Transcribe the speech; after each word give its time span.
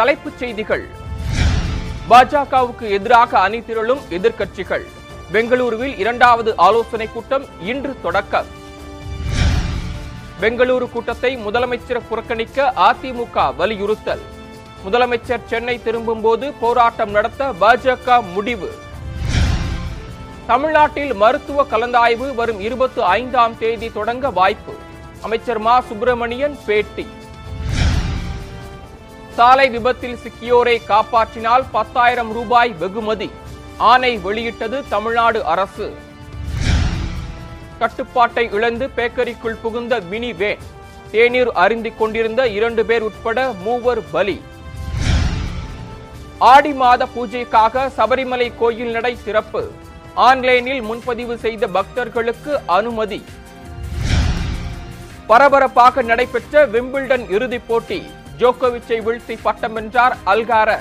தலைப்புச் 0.00 0.38
செய்திகள். 0.38 0.88
பாஜகவுக்கு 2.10 2.90
எதிராக 2.90 3.38
அணி 3.38 3.58
திரளும் 3.58 4.00
எதிர்க்கட்சிகள். 4.10 4.86
பெங்களூருவில் 5.32 5.98
இரண்டாவது 5.98 6.56
ஆலோசனை 6.56 7.08
கூட்டம் 7.12 7.44
இன்று 7.60 7.96
தொடக்கம். 8.02 8.46
பெங்களூரு 10.40 10.90
கூட்டத்தை 10.90 11.36
முதலமைச்சர் 11.36 12.00
புறக்கணிக்க 12.08 12.72
அதிமுக 12.76 13.56
வலியுறுத்தல். 13.56 14.20
முதலமைச்சர் 14.86 15.44
சென்னை 15.46 15.82
திரும்பும்போது 15.82 16.52
போராட்டம் 16.52 17.10
நடத்த 17.10 17.52
பாஜக 17.60 18.32
முடிவு. 18.32 18.74
தமிழ்நாட்டில் 20.46 21.14
மருத்துவ 21.14 21.66
கலந்தாய்வு 21.70 22.34
வரும் 22.34 22.60
இருபத்தி 22.60 23.02
ஐந்தாம் 23.02 23.58
தேதி 23.58 23.92
தொடங்க 23.92 24.30
வாய்ப்பு. 24.30 24.74
அமைச்சர் 25.20 25.58
மா. 25.58 25.80
சுப்பிரமணியன் 25.80 26.58
பேட்டி. 26.66 27.06
சாலை 29.36 29.68
விபத்தில் 29.68 30.18
சிக்கியோரை 30.22 30.80
காப்பாற்றினால் 30.88 31.64
பத்தாயிரம் 31.70 32.32
ரூபாய் 32.32 32.72
வெகுமதி. 32.72 33.30
ஆணை 33.76 34.16
வெளியிட்டது 34.16 34.84
தமிழ்நாடு 34.88 35.44
அரசு. 35.44 35.94
கட்டுப்பாட்டை 37.78 38.50
இழந்து 38.52 38.90
பேக்கரிக்குள் 38.96 39.60
புகுந்த 39.62 40.00
மினி 40.00 40.32
வேன். 40.32 40.58
தேநீர் 41.10 41.48
அருந்திக் 41.48 41.98
கொண்டிருந்த 41.98 42.48
இரண்டு 42.48 42.84
பேர் 42.84 43.02
உட்பட 43.02 43.52
மூவர் 43.62 44.10
பலி. 44.10 44.42
ஆடி 46.38 46.72
மாத 46.72 47.08
பூஜைக்காக 47.16 47.90
சபரிமலை 47.96 48.52
கோயில் 48.58 48.90
நடை 48.90 49.18
திறப்பு. 49.24 49.70
ஆன்லைனில் 50.14 50.80
முன்பதிவு 50.80 51.38
செய்த 51.38 51.66
பக்தர்களுக்கு 51.66 52.60
அனுமதி. 52.66 53.24
பரபரப்பாக 55.26 56.02
நடைபெற்ற 56.02 56.66
விம்பிள்டன் 56.66 57.30
இறுதிப் 57.30 57.68
போட்டி. 57.68 58.10
ஜோகோவிச்சை 58.40 58.98
வீழ்த்தி 59.06 59.38
பட்டம் 59.42 59.72
வென்றார் 59.72 60.16
அல்கார. 60.26 60.78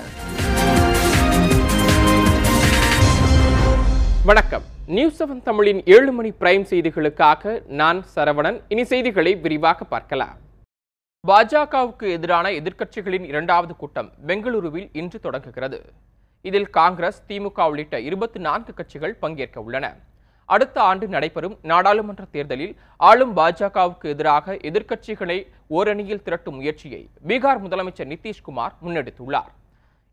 வணக்கம். 4.25 4.63
நியூஸ் 4.85 5.23
செவன் 5.23 5.43
தமிழின் 5.43 5.81
ஏழு 5.85 6.11
மணி 6.11 6.29
பிரைம் 6.29 6.65
செய்திகளுக்காக 6.69 7.67
நான் 7.67 8.05
சரவணன். 8.15 8.61
இனி 8.67 8.83
செய்திகளை 8.83 9.35
விரிவாக 9.35 9.85
பார்க்கலாம். 9.85 10.37
பாஜகவுக்கு 11.27 12.11
எதிரான 12.11 12.49
எதிர்க்கட்சிகளின் 12.49 13.23
இரண்டாவது 13.23 13.75
கூட்டம் 13.75 14.11
பெங்களூருவில் 14.27 14.89
இன்று 14.93 15.19
தொடங்குகிறது. 15.19 15.85
இதில் 16.41 16.69
காங்கிரஸ் 16.69 17.23
திமுக 17.27 17.67
உள்ளிட்ட 17.67 17.99
இருபத்தி 17.99 18.39
நான்கு 18.39 18.73
கட்சிகள் 18.73 19.15
பங்கேற்க 19.15 19.61
உள்ளன. 19.61 19.95
அடுத்த 20.53 20.77
ஆண்டு 20.89 21.05
நடைபெறும் 21.13 21.55
நாடாளுமன்ற 21.71 22.23
தேர்தலில் 22.35 22.73
ஆளும் 23.09 23.33
பாஜகவுக்கு 23.37 24.07
எதிராக 24.13 24.55
எதிர்க்கட்சிகளை 24.69 25.37
ஓரணியில் 25.77 26.23
திரட்டும் 26.27 26.57
முயற்சியை 26.59 27.01
பீகார் 27.29 27.61
முதலமைச்சர் 27.65 28.09
நிதிஷ்குமார் 28.13 28.75
முன்னெடுத்துள்ளார். 28.85 29.51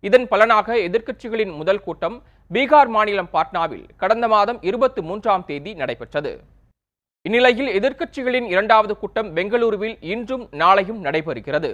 இதன் 0.04 0.26
பலனாக 0.32 0.76
எதிர்க்கட்சிகளின் 0.88 1.54
முதல் 1.60 1.82
கூட்டம் 1.86 2.18
பீகார் 2.54 2.90
மாநிலம் 2.96 3.32
பாட்னாவில் 3.32 3.86
கடந்த 4.02 4.28
மாதம் 4.34 4.58
இருபத்தி 4.70 5.02
மூன்றாம் 5.08 5.44
தேதி 5.50 5.72
நடைபெற்றது. 5.74 6.32
இந்நிலையில் 7.26 7.70
எதிர்க்கட்சிகளின் 7.78 8.48
இரண்டாவது 8.54 8.94
கூட்டம் 9.02 9.30
பெங்களூருவில் 9.36 9.96
இன்றும் 10.14 10.44
நாளையும் 10.62 11.00
நடைபெறுகிறது. 11.06 11.70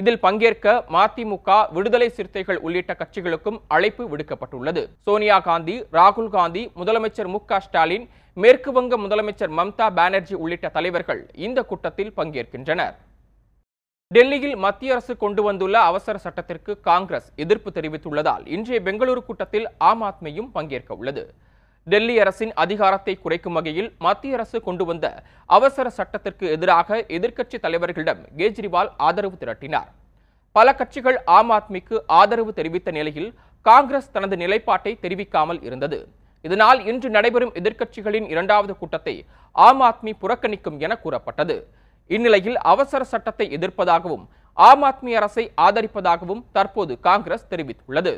இதில் 0.00 0.20
பங்கேற்க 0.24 0.66
மதிமுக 0.94 1.56
விடுதலை 1.76 2.08
சிறுத்தைகள் 2.16 2.60
உள்ளிட்ட 2.66 2.92
கட்சிகளுக்கும் 3.00 3.58
அழைப்பு 3.76 4.04
விடுக்கப்பட்டுள்ளது. 4.12 4.82
சோனியா 5.06 5.38
காந்தி 5.48 5.76
ராகுல் 5.96 6.30
காந்தி 6.36 6.62
முதலமைச்சர் 6.80 7.30
மு 7.34 7.40
ஸ்டாலின் 7.66 8.06
மேற்கு 8.36 8.70
வங்க 8.78 8.96
முதலமைச்சர் 9.04 9.52
மம்தா 9.58 9.86
பானர்ஜி 9.98 10.36
உள்ளிட்ட 10.42 10.66
தலைவர்கள் 10.76 11.22
இந்த 11.46 11.58
கூட்டத்தில் 11.70 12.12
பங்கேற்கின்றனர். 12.18 12.94
டெல்லியில் 14.10 14.56
மத்திய 14.64 14.94
அரசு 14.94 15.12
கொண்டு 15.20 15.42
வந்துள்ள 15.48 15.76
அவசர 15.90 16.16
சட்டத்திற்கு 16.24 16.72
காங்கிரஸ் 16.88 17.28
எதிர்ப்பு 17.44 17.70
தெரிவித்துள்ளதால் 17.76 18.44
இன்றைய 18.56 18.78
பெங்களூரு 18.88 19.22
கூட்டத்தில் 19.28 19.66
ஆம் 19.90 20.02
ஆத்மியும் 20.08 20.50
பங்கேற்க 20.56 20.92
உள்ளது 21.00 21.22
டெல்லி 21.86 22.14
அரசின் 22.22 22.52
அதிகாரத்தை 22.62 23.12
குறைக்கும் 23.22 23.56
வகையில் 23.58 23.88
மத்திய 24.04 24.36
அரசு 24.36 24.58
கொண்டு 24.66 24.84
வந்த 24.88 25.06
அவசர 25.56 25.86
சட்டத்திற்கு 25.96 26.44
எதிராக 26.56 26.98
எதிர்க்கட்சி 27.16 27.56
தலைவர்களிடம் 27.64 28.20
கெஜ்ரிவால் 28.40 28.90
ஆதரவு 29.06 29.36
திரட்டினார். 29.40 29.88
பல 30.56 30.74
கட்சிகள் 30.80 31.18
ஆம் 31.36 31.50
ஆத்மிக்கு 31.56 31.96
ஆதரவு 32.18 32.52
தெரிவித்த 32.58 32.90
நிலையில் 32.98 33.30
காங்கிரஸ் 33.66 34.12
தனது 34.16 34.36
நிலைப்பாட்டை 34.42 34.92
தெரிவிக்காமல் 35.04 35.60
இருந்தது. 35.68 35.98
இதனால் 36.44 36.80
இன்று 36.90 37.08
நடைபெறும் 37.16 37.52
எதிர்க்கட்சிகளின் 37.60 38.28
இரண்டாவது 38.34 38.74
கூட்டத்தை 38.80 39.14
ஆம் 39.56 39.82
ஆத்மி 39.88 40.14
புறக்கணிக்கும் 40.22 40.78
என 40.86 40.92
கூறப்பட்டது. 41.04 41.56
இந்நிலையில் 42.10 42.58
அவசர 42.72 43.02
சட்டத்தை 43.14 43.48
எதிர்ப்பதாகவும் 43.58 44.24
ஆம் 44.58 44.84
ஆத்மி 44.90 45.12
அரசை 45.20 45.44
ஆதரிப்பதாகவும் 45.66 46.44
தற்போது 46.56 46.94
காங்கிரஸ் 47.08 47.50
தெரிவித்துள்ளது. 47.52 48.14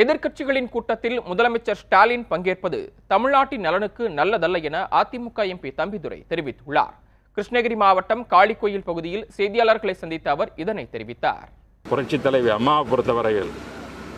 எதிர்க்கட்சிகளின் 0.00 0.68
கூட்டத்தில் 0.68 1.20
முதலமைச்சர் 1.20 1.78
ஸ்டாலின் 1.82 2.24
பங்கேற்பது 2.30 2.78
தமிழ்நாட்டின் 3.06 3.62
நலனுக்கு 3.66 4.08
நல்லதல்ல 4.08 4.58
என 4.62 4.88
அதிமுக 5.00 5.38
எம்பி 5.52 5.70
தம்பிதுரை 5.78 6.18
தெரிவித்துள்ளார். 6.30 6.96
கிருஷ்ணகிரி 7.36 7.76
மாவட்டம் 7.76 8.26
காளிக்கோயில் 8.30 8.84
பகுதியில் 8.84 9.24
செய்தியாளர்களை 9.36 9.94
சந்தித்த 10.02 10.30
அவர் 10.30 10.52
இதனை 10.56 10.84
தெரிவித்தார். 10.92 11.48
புரட்சித் 11.88 12.22
தலைவி 12.22 12.48
அம்மாவை 12.48 12.84
பொறுத்தவரையில் 12.90 13.50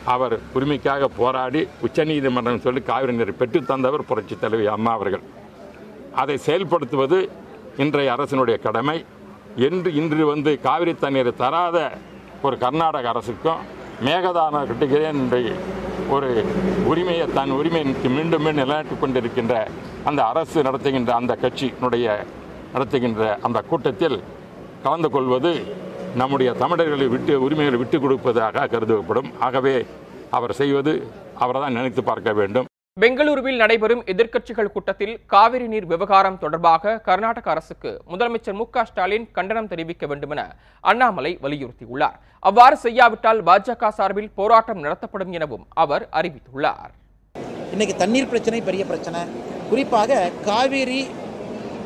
அவர் 0.05 0.39
உரிமைக்காக 0.55 1.11
போராடி 1.21 1.69
உச்சநீதிமன்றம் 1.81 2.61
சொல்லி 2.67 2.81
காவிரி 2.81 3.13
நீரை 3.13 3.35
பெற்று 3.39 3.65
தந்தவர் 3.65 4.07
புரட்சித் 4.11 4.41
தலைவி 4.41 4.67
அம்மா 4.67 4.93
அவர்கள். 4.93 5.25
அதை 6.15 6.39
செயல்படுத்துவது 6.47 7.29
இன்றைய 7.77 8.13
அரசினுடைய 8.13 8.59
கடமை. 8.59 9.05
என்று 9.69 9.95
இன்று 9.95 10.27
வந்து 10.27 10.61
காவிரி 10.61 10.95
தண்ணீரை 10.95 11.33
தராத 11.37 11.79
ஒரு 12.43 12.59
கர்நாடக 12.59 13.09
அரசுக்கும் 13.09 13.77
மேகதான 14.05 14.65
கட்டுகிறேன் 14.67 15.19
என்ற 15.23 15.37
ஒரு 16.09 16.45
உரிமையை 16.85 17.27
தன் 17.35 17.51
உரிமையை 17.51 17.95
மீண்டும் 18.03 18.13
மீண்டும் 18.13 18.57
நிலைநாட்டிக் 18.57 19.01
கொண்டிருக்கின்ற 19.01 19.55
அந்த 20.05 20.21
அரசு 20.25 20.63
நடத்துகின்ற 20.63 21.15
அந்த 21.15 21.39
கட்சியினுடைய 21.43 22.17
நடத்துகின்ற 22.73 23.39
அந்த 23.43 23.61
கூட்டத்தில் 23.61 24.23
கலந்து 24.83 25.11
கொள்வது 25.11 25.53
நம்முடைய 26.15 26.53
தமிழர்களை 26.53 27.07
விட்டு 27.07 27.43
உரிமைகளை 27.43 27.79
விட்டுக் 27.79 28.03
கொடுப்பதாக 28.03 28.67
கருதப்படும். 28.67 29.31
ஆகவே 29.41 29.87
அவர் 30.31 30.53
செய்வது 30.53 30.93
அவரை 31.39 31.61
தான் 31.61 31.73
நினைத்து 31.73 32.03
பார்க்க 32.05 32.33
வேண்டும். 32.33 32.68
பெங்களூருவில் 33.03 33.61
நடைபெறும் 33.63 34.01
எதிர்க்கட்சிகள் 34.13 34.71
கூட்டத்தில் 34.75 35.13
காவிரி 35.33 35.67
நீர் 35.73 35.87
விவகாரம் 35.91 36.39
தொடர்பாக 36.45 36.95
கர்நாடக 37.09 37.47
அரசுக்கு 37.53 37.91
முதலமைச்சர் 38.13 38.57
மு 38.61 38.65
ஸ்டாலின் 38.89 39.27
கண்டனம் 39.37 39.69
தெரிவிக்க 39.73 40.07
வேண்டுமென 40.11 40.41
அண்ணாமலை 40.85 41.33
வலியுறுத்தியுள்ளார். 41.45 42.17
அவ்வாறு 42.49 42.77
செய்யாவிட்டால் 42.85 43.41
பாஜக 43.49 43.91
சார்பில் 43.99 44.31
போராட்டம் 44.39 44.81
நடத்தப்படும் 44.85 45.35
எனவும் 45.39 45.65
அவர் 45.83 46.05
அறிவித்துள்ளார். 46.21 46.93
இன்னைக்கு 47.75 47.95
தண்ணீர் 48.03 48.31
பிரச்சனை 48.33 48.61
பெரிய 48.71 48.85
பிரச்சனை. 48.91 49.21
குறிப்பாக 49.71 50.19
காவேரி 50.49 51.03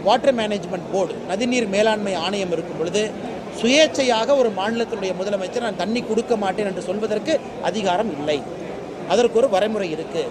வாட்டர் 0.07 0.37
மேனேஜ்மெண்ட் 0.41 0.89
போர்டு 0.93 1.19
நதிநீர் 1.33 1.69
மேலாண்மை 1.75 2.15
ஆணையம் 2.25 2.55
இருக்கும் 2.57 2.81
பொழுது 2.81 3.03
சுயேட்சையாக 3.61 4.37
ஒரு 4.43 4.53
மாநிலத்தினுடைய 4.61 5.15
முதலமைச்சர் 5.21 5.67
நான் 5.67 5.83
தண்ணி 5.83 6.03
கொடுக்க 6.13 6.37
மாட்டேன் 6.45 6.71
என்று 6.71 6.85
சொல்வதற்கு 6.89 7.35
அதிகாரம் 7.71 8.13
இல்லை. 8.17 8.39
அதற்கு 9.13 9.39
ஒரு 9.43 9.51
வரைமுறை 9.57 9.91
இருக்குது 9.97 10.25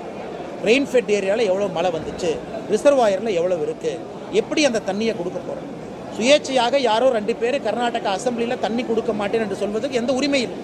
ரெயின்ஃபெட் 0.67 1.11
ஏரியாவில் 1.17 1.49
எவ்வளோ 1.51 1.69
மழை 1.77 1.89
வந்துச்சு? 1.97 2.31
ரிசர்வாயரில் 2.73 3.37
எவ்வளோ 3.39 3.55
இருக்குது 3.65 4.01
எப்படி 4.41 4.61
அந்த 4.69 4.83
தண்ணியை 4.89 5.13
கொடுக்க 5.19 5.39
போகிறோம் 5.39 5.69
சுயேட்சையாக 6.15 6.79
யாரோ 6.89 7.07
ரெண்டு 7.17 7.33
பேர் 7.41 7.57
கர்நாடகா 7.67 8.11
அசம்பிளியில் 8.17 8.63
தண்ணி 8.65 8.83
கொடுக்க 8.89 9.11
மாட்டேன் 9.19 9.43
என்று 9.45 9.59
சொல்வதற்கு 9.61 9.99
எந்த 10.01 10.11
உரிமை 10.19 10.41
இல்லை. 10.45 10.57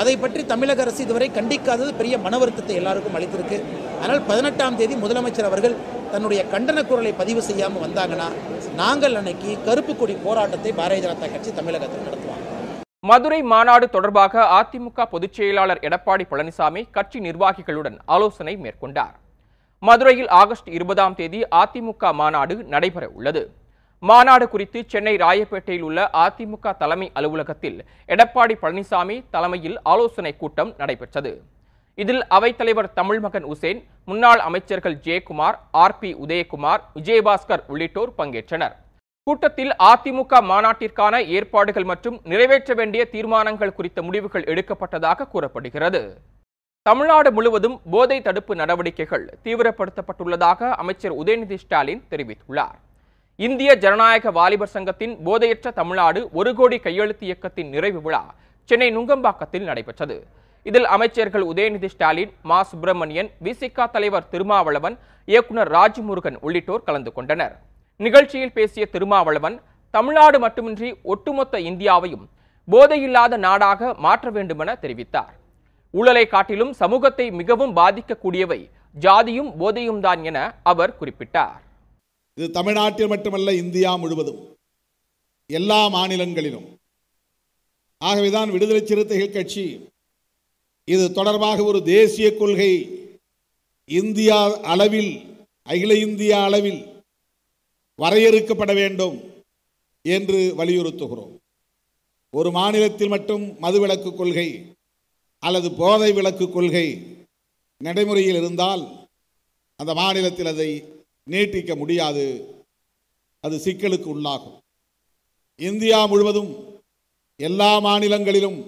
அதை 0.00 0.14
பற்றி 0.22 0.42
தமிழக 0.52 0.82
அரசு 0.84 1.00
இதுவரை 1.04 1.28
கண்டிக்காதது 1.36 1.90
பெரிய 1.98 2.14
மன 2.24 2.38
வருத்தத்தை 2.42 2.74
எல்லாருக்கும் 2.80 3.16
அளித்திருக்கு. 3.18 3.58
அதனால் 4.00 4.22
பதினெட்டாம் 4.30 4.78
தேதி 4.80 4.94
முதலமைச்சர் 5.04 5.48
அவர்கள் 5.50 5.76
தன்னுடைய 6.12 6.40
கண்டன 6.54 6.82
குரலை 6.88 7.12
பதிவு 7.20 7.42
செய்யாமல் 7.48 7.84
வந்தாங்கன்னா 7.86 8.28
நாங்கள் 8.80 9.16
அன்னைக்கு 9.20 9.52
கருப்பு 9.68 9.92
கொடி 10.00 10.16
போராட்டத்தை 10.26 10.72
பாரதிய 10.80 11.04
ஜனதா 11.04 11.28
கட்சி 11.34 11.52
தமிழகத்தில் 11.60 12.06
நடத்துவாங்க. 12.08 12.44
மதுரை 13.10 13.40
மாநாடு 13.52 13.88
தொடர்பாக 13.96 14.44
அதிமுக 14.58 15.06
பொதுச் 15.14 15.36
செயலாளர் 15.38 15.84
எடப்பாடி 15.88 16.26
பழனிசாமி 16.32 16.82
கட்சி 16.98 17.20
நிர்வாகிகளுடன் 17.28 17.98
ஆலோசனை 18.16 18.56
மேற்கொண்டார். 18.64 19.14
மதுரையில் 19.86 20.30
ஆகஸ்ட் 20.40 20.68
இருபதாம் 20.76 21.14
தேதி 21.16 21.40
அதிமுக 21.62 22.12
மாநாடு 22.20 22.54
நடைபெற 22.72 23.04
உள்ளது 23.16 23.42
மாநாடு 24.02 24.46
குறித்து 24.52 24.78
சென்னை 24.92 25.12
ராயப்பேட்டையில் 25.22 25.84
உள்ள 25.88 26.00
அதிமுக 26.24 26.72
தலைமை 26.80 27.08
அலுவலகத்தில் 27.18 27.76
எடப்பாடி 28.14 28.54
பழனிசாமி 28.62 29.16
தலைமையில் 29.34 29.76
ஆலோசனை 29.92 30.32
கூட்டம் 30.42 30.72
நடைபெற்றது. 30.80 31.32
இதில் 31.98 32.22
அவைத்தலைவர் 32.36 32.88
தமிழ்மகன் 32.98 33.46
உசேன் 33.52 33.80
முன்னாள் 34.08 34.42
அமைச்சர்கள் 34.48 34.96
ஜெயக்குமார் 35.06 35.58
ஆர் 35.82 35.98
பி 36.00 36.10
உதயகுமார் 36.24 36.82
விஜயபாஸ்கர் 36.96 37.64
உள்ளிட்டோர் 37.72 38.12
பங்கேற்றனர். 38.18 38.74
கூட்டத்தில் 39.26 39.72
அதிமுக 39.90 40.40
மாநாட்டிற்கான 40.52 41.14
ஏற்பாடுகள் 41.36 41.88
மற்றும் 41.92 42.18
நிறைவேற்ற 42.32 42.74
வேண்டிய 42.80 43.04
தீர்மானங்கள் 43.14 43.76
குறித்த 43.78 44.02
முடிவுகள் 44.08 44.48
எடுக்கப்பட்டதாக 44.52 45.28
கூறப்படுகிறது. 45.34 46.02
தமிழ்நாடு 46.86 47.28
முழுவதும் 47.36 47.76
போதை 47.92 48.16
தடுப்பு 48.26 48.52
நடவடிக்கைகள் 48.58 49.24
தீவிரப்படுத்தப்பட்டுள்ளதாக 49.44 50.68
அமைச்சர் 50.82 51.14
உதயநிதி 51.22 51.56
ஸ்டாலின் 51.62 52.02
தெரிவித்துள்ளார். 52.10 52.76
இந்திய 53.46 53.70
ஜனநாயக 53.84 54.30
வாலிபர் 54.36 54.70
சங்கத்தின் 54.74 55.14
போதையற்ற 55.26 55.72
தமிழ்நாடு 55.78 56.20
ஒரு 56.40 56.50
கோடி 56.58 56.76
கையெழுத்து 56.84 57.24
இயக்கத்தின் 57.28 57.70
நிறைவு 57.74 58.00
விழா 58.04 58.20
சென்னை 58.68 58.88
நுங்கம்பாக்கத்தில் 58.96 59.66
நடைபெற்றது. 59.70 60.16
இதில் 60.66 60.86
அமைச்சர்கள் 60.96 61.46
உதயநிதி 61.52 61.88
ஸ்டாலின் 61.94 62.30
மா. 62.50 62.58
சுப்பிரமணியன் 62.70 63.30
விசிகா 63.46 63.86
தலைவர் 63.96 64.28
திருமாவளவன் 64.34 64.96
இயக்குனர் 65.32 65.70
ராஜ்முருகன் 65.78 66.38
உள்ளிட்டோர் 66.46 66.86
கலந்து 66.90 67.12
கொண்டனர். 67.16 67.56
நிகழ்ச்சியில் 68.06 68.54
பேசிய 68.58 68.86
திருமாவளவன் 68.94 69.56
தமிழ்நாடு 69.96 70.40
மட்டுமின்றி 70.44 70.90
ஒட்டுமொத்த 71.14 71.58
இந்தியாவையும் 71.70 72.24
போதையில்லாத 72.68 73.36
நாடாக 73.46 73.92
மாற்ற 74.06 74.30
வேண்டுமென 74.38 74.78
தெரிவித்தார். 74.84 75.34
ஊழலை 75.98 76.24
காட்டிலும் 76.32 76.72
சமூகத்தை 76.80 77.26
மிகவும் 77.40 77.76
பாதிக்கக்கூடியவை. 77.78 78.60
ஜாதியும் 79.04 79.50
போதையும் 79.60 80.00
தான் 80.06 80.20
என 80.30 80.38
அவர் 80.70 80.96
குறிப்பிட்டார். 81.00 81.60
இது 82.38 82.46
தமிழ்நாட்டில் 82.56 83.12
மட்டுமல்ல 83.12 83.54
இந்தியா 83.62 83.90
முழுவதும். 84.02 84.40
எல்லா 85.50 85.80
மாநிலங்களிலும். 85.96 86.66
ஆகவேதான் 88.00 88.50
விடுதலை 88.54 88.82
சிறுத்தைகள் 88.86 89.34
கட்சி 89.36 89.64
இது 90.94 91.04
தொடர்பாக 91.18 91.58
ஒரு 91.70 91.78
தேசிய 91.94 92.26
கொள்கை. 92.40 92.72
இந்தியா 94.00 94.38
அளவில் 94.72 95.12
அகில 95.72 95.92
இந்திய 96.06 96.32
அளவில் 96.46 96.80
வரையறுக்கப்பட 98.02 98.72
வேண்டும் 98.80 99.16
என்று 100.04 100.40
வலியுறுத்துகிறோம். 100.58 101.32
ஒரு 102.38 102.50
மாநிலத்தில் 102.58 103.12
மட்டும் 103.14 103.44
மதுவிலக்கு 103.64 104.10
கொள்கை. 104.16 104.48
அல்லது 105.46 105.68
போதை 105.80 106.10
விளக்கு 106.12 106.46
கொள்கை 106.50 106.86
நடைமுறையில் 107.80 108.38
இருந்தால் 108.40 108.82
அந்த 109.80 109.92
மாநிலத்தில் 110.00 110.50
அதை 110.52 110.70
நீட்டிக்க 111.30 111.72
முடியாது. 111.80 112.24
அது 113.44 113.56
சிக்கலுக்கு 113.64 114.08
உள்ளாகும். 114.14 114.56
இந்தியா 115.68 115.98
முழுவதும் 116.06 116.50
எல்லா 117.40 117.70
மாநிலங்களிலும் 117.86 118.58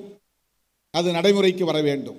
அது 0.94 1.08
நடைமுறைக்கு 1.16 1.64
வர 1.70 1.78
வேண்டும். 1.88 2.18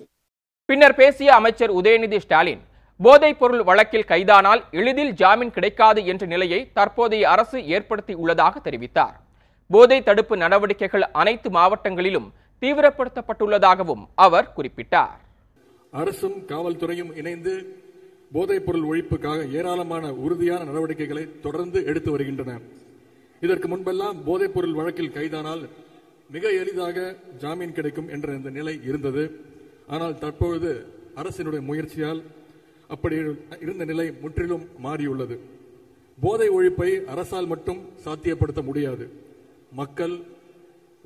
பின்னர் 0.70 0.96
பேசிய 0.96 1.30
அமைச்சர் 1.40 1.76
உதயநிதி 1.80 2.20
ஸ்டாலின் 2.26 2.62
போதைப் 3.00 3.40
பொருள் 3.40 3.64
வழக்கில் 3.70 4.10
கைதானால் 4.12 4.62
எளிதில் 4.80 5.14
ஜாமீன் 5.22 5.56
கிடைக்காது 5.58 6.02
என்ற 6.12 6.24
நிலையை 6.34 6.60
தற்போதைய 6.78 7.30
அரசு 7.30 7.58
ஏற்படுத்தி 7.76 8.14
உள்ளதாக 8.14 8.56
தெரிவித்தார். 8.60 9.16
போதை 9.74 9.98
தடுப்பு 10.04 10.36
நடவடிக்கைகள் 10.44 11.06
அனைத்து 11.22 11.50
மாவட்டங்களிலும் 11.50 12.28
தீவிரப்படுத்தப்பட்டுள்ளதாகவும் 12.62 14.04
அவர் 14.16 14.54
குறிப்பிட்டார். 14.58 15.20
அரசும் 15.92 16.38
காவல்துறையும் 16.48 17.16
இணைந்து 17.18 17.54
போதைப் 18.32 18.66
பொருள் 18.66 18.88
ஒழிப்புக்காக 18.90 19.52
ஏராளமான 19.52 20.14
உறுதியான 20.14 20.64
நடவடிக்கைகளை 20.64 21.24
தொடர்ந்து 21.42 21.86
எடுத்து 21.86 22.12
வருகின்றன. 22.12 22.60
இதற்கு 23.42 23.68
முன்பெல்லாம் 23.68 24.18
போதைப் 24.26 24.54
பொருள் 24.54 24.74
வழக்கில் 24.74 25.12
கைதானால் 25.12 25.64
மிக 26.30 26.50
எளிதாக 26.50 27.16
ஜாமீன் 27.38 27.74
கிடைக்கும் 27.74 28.10
என்ற 28.10 28.36
இந்த 28.36 28.50
நிலை 28.50 28.80
இருந்தது. 28.84 29.24
ஆனால் 29.88 30.20
தற்பொழுது 30.20 30.72
அரசினுடைய 31.16 31.62
முயற்சியால் 31.62 32.22
அப்படி 32.88 33.16
இருந்த 33.60 33.86
நிலை 33.86 34.06
முற்றிலும் 34.22 34.66
மாறியுள்ளது. 34.84 35.40
போதை 36.22 36.50
ஒழிப்பை 36.50 36.90
அரசால் 37.06 37.48
மட்டும் 37.48 37.82
சாத்தியப்படுத்த 38.06 38.62
முடியாது. 38.64 39.06
மக்கள் 39.72 40.16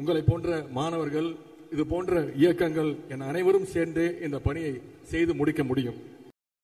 உங்களை 0.01 0.21
போன்ற 0.27 0.49
மாணவர்கள் 0.77 1.27
இது 1.73 1.83
போன்ற 1.91 2.21
இயக்கங்கள் 2.41 2.89
என 3.13 3.25
அனைவரும் 3.31 3.67
சேர்ந்து 3.73 4.03
இந்த 4.25 4.37
பணியை 4.45 4.71
செய்து 5.11 5.31
முடிக்க 5.39 5.61
முடியும். 5.69 5.97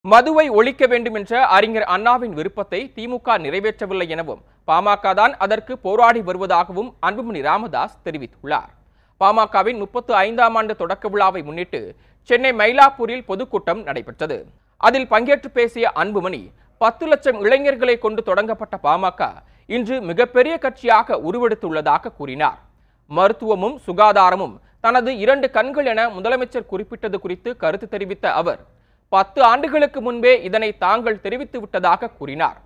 மதுவை 0.06 0.46
ஒழிக்க 0.60 0.84
வேண்டும் 0.92 1.18
என்ற 1.20 1.42
அறிஞர் 1.56 1.86
அண்ணாவின் 1.96 2.34
விருப்பத்தை 2.40 2.80
திமுக 2.96 3.38
நிறைவேற்றவில்லை 3.46 4.08
எனவும் 4.16 4.42
பாமக 4.70 5.14
தான் 5.20 5.34
அதற்கு 5.46 5.74
போராடி 5.86 6.22
வருவதாகவும் 6.30 6.90
அன்புமணி 7.08 7.42
ராமதாஸ் 7.50 8.00
தெரிவித்துள்ளார். 8.06 8.72
பாமகவின் 9.22 9.80
முப்பத்து 9.84 10.14
ஐந்தாம் 10.28 10.58
ஆண்டு 10.62 10.76
தொடக்க 10.82 11.10
விழாவை 11.16 11.44
முன்னிட்டு 11.50 11.82
சென்னை 12.30 12.52
மயிலாப்பூரில் 12.62 13.28
பொதுக்கூட்டம் 13.30 13.84
நடைபெற்றது. 13.90 14.38
அதில் 14.88 15.12
பங்கேற்று 15.14 15.52
பேசிய 15.60 15.92
அன்புமணி 16.04 16.42
பத்து 16.82 17.06
லட்சம் 17.12 17.40
இளைஞர்களை 17.46 17.96
கொண்டு 18.06 18.24
தொடங்கப்பட்ட 18.30 18.78
பாமக 18.88 19.30
இன்று 19.76 19.96
மிகப்பெரிய 20.10 20.56
கட்சியாக 20.66 21.20
உருவெடுத்துள்ளதாக 21.30 22.14
கூறினார். 22.20 22.60
மருத்துவமும் 23.18 23.76
சுகாதாரமும் 23.86 24.56
தனது 24.86 25.12
இரண்டு 25.24 25.48
கண்கள் 25.56 25.88
என 25.92 26.02
முதலமைச்சர் 26.18 26.72
குறிப்பிட்டது 26.72 27.18
குறித்து 27.24 27.50
கருத்து 27.64 27.88
தெரிவித்த 27.94 28.26
அவர் 28.42 28.62
பத்து 29.14 29.40
ஆண்டுகளுக்கு 29.52 30.00
முன்பே 30.08 30.34
இதனை 30.48 30.70
தாங்கள் 30.84 31.22
தெரிவித்து 31.24 31.58
விட்டதாக 31.60 32.10
கூறினார். 32.20 32.60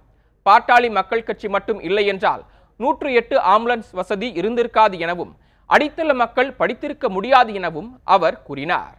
பாட்டாளி 0.45 0.89
மக்கள் 0.97 1.27
கட்சி 1.27 1.47
மட்டும் 1.55 1.79
இல்லை 1.87 2.05
என்றால் 2.13 2.43
நூற்று 2.79 3.09
எட்டு 3.19 3.35
ஆம்புலன்ஸ் 3.53 3.91
வசதி 3.99 4.27
இருந்திருக்காது 4.41 4.95
எனவும் 5.05 5.31
அடித்தள 5.69 6.13
மக்கள் 6.23 6.49
படித்திருக்க 6.59 7.05
முடியாது 7.15 7.51
எனவும் 7.59 7.89
அவர் 8.15 8.37
கூறினார். 8.47 8.97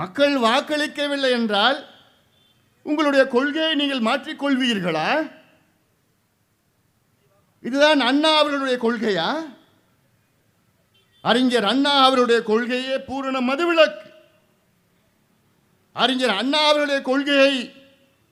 மக்கள் 0.00 0.34
வாக்களிக்கவில்லை 0.44 1.30
என்றால் 1.38 1.78
உங்களுடைய 2.86 3.24
கொள்கையை 3.34 3.72
நீங்கள் 3.80 4.06
மாற்றிக்கொள்வீர்களா? 4.08 5.08
இதுதான் 7.68 8.00
அண்ணா 8.10 8.30
அவர்களுடைய 8.38 8.78
கொள்கையா? 8.84 9.28
அறிஞர் 11.22 11.64
அண்ணா 11.64 11.92
அவருடைய 12.04 12.42
கொள்கையே 12.42 12.96
பூரண 12.98 13.40
மதுவிலக்கு. 13.40 14.08
அறிஞர் 15.92 16.34
அண்ணா 16.40 16.60
அவருடைய 16.68 17.02
கொள்கையை 17.02 17.52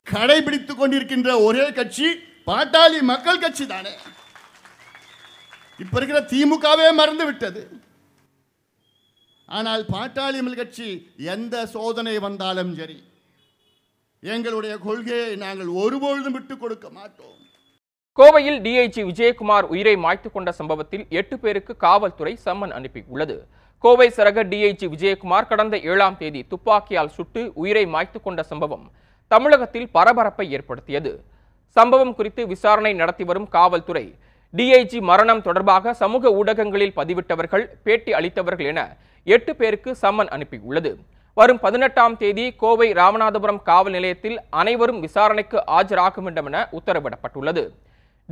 கடைபிடித்துக் 0.04 0.80
கொண்டிருக்கின்ற 0.80 1.44
ஒரே 1.44 1.72
கட்சி 1.72 2.08
பாட்டாளி 2.46 3.00
மக்கள் 3.00 3.38
கட்சி 3.38 3.66
தானே. 3.66 3.92
இப்ப 5.78 5.94
இருக்கிற 6.00 6.20
திமுகவே 6.32 6.92
மறந்து 6.92 7.24
விட்டது 7.24 7.62
ஆனால் 9.46 9.82
பாட்டாளி 9.82 10.40
மக்கள் 10.40 10.60
கட்சி 10.62 10.88
எந்த 11.16 11.66
சோதனை 11.66 12.18
வந்தாலும் 12.18 12.74
சரி 12.76 12.98
எங்களுடைய 14.20 14.74
கொள்கையை 14.78 15.36
நாங்கள் 15.36 15.66
ஒருபொழுதும் 15.66 16.32
விட்டுக் 16.32 16.60
கொடுக்க 16.60 16.90
மாட்டோம். 16.90 17.38
கோவையில் 18.20 18.58
டிஐஜி 18.64 19.02
விஜயகுமார் 19.08 19.66
உயிரை 19.74 19.92
மாய்த்துக் 20.04 20.32
கொண்ட 20.32 20.50
சம்பவத்தில் 20.56 21.04
எட்டு 21.18 21.36
பேருக்கு 21.42 21.72
காவல்துறை 21.84 22.32
சம்மன் 22.46 22.72
அனுப்பியுள்ளது. 22.78 23.36
கோவை 23.84 24.06
சரக 24.16 24.42
டிஐஜி 24.50 24.86
விஜயகுமார் 24.94 25.46
கடந்த 25.50 25.76
ஏழாம் 25.90 26.18
தேதி 26.18 26.40
துப்பாக்கியால் 26.50 27.10
சுட்டு 27.16 27.42
உயிரை 27.62 27.84
மாய்த்துக் 27.94 28.24
கொண்ட 28.26 28.42
சம்பவம் 28.50 28.84
தமிழகத்தில் 29.30 29.88
பரபரப்பை 29.96 30.46
ஏற்படுத்தியது. 30.56 31.12
சம்பவம் 31.76 32.14
குறித்து 32.20 32.44
விசாரணை 32.52 32.92
நடத்தி 33.00 33.26
வரும் 33.30 33.48
காவல்துறை 33.56 34.04
டிஐஜி 34.54 35.00
மரணம் 35.10 35.42
தொடர்பாக 35.48 35.94
சமூக 36.02 36.32
ஊடகங்களில் 36.40 36.96
பதிவிட்டவர்கள் 37.00 37.66
பேட்டி 37.84 38.12
அளித்தவர்கள் 38.20 38.70
என 38.72 38.82
எட்டு 39.26 39.54
பேருக்கு 39.60 39.92
சம்மன் 40.04 40.32
அனுப்பியுள்ளது. 40.36 40.92
வரும் 41.36 41.62
பதினெட்டாம் 41.66 42.16
தேதி 42.22 42.48
கோவை 42.64 42.90
ராமநாதபுரம் 43.02 43.62
காவல் 43.70 43.96
நிலையத்தில் 43.98 44.40
அனைவரும் 44.62 45.00
விசாரணைக்கு 45.06 45.60
ஆஜராக 45.78 46.22
வேண்டும் 46.26 46.50
என 46.50 46.66
உத்தரவிடப்பட்டுள்ளது. 46.78 47.64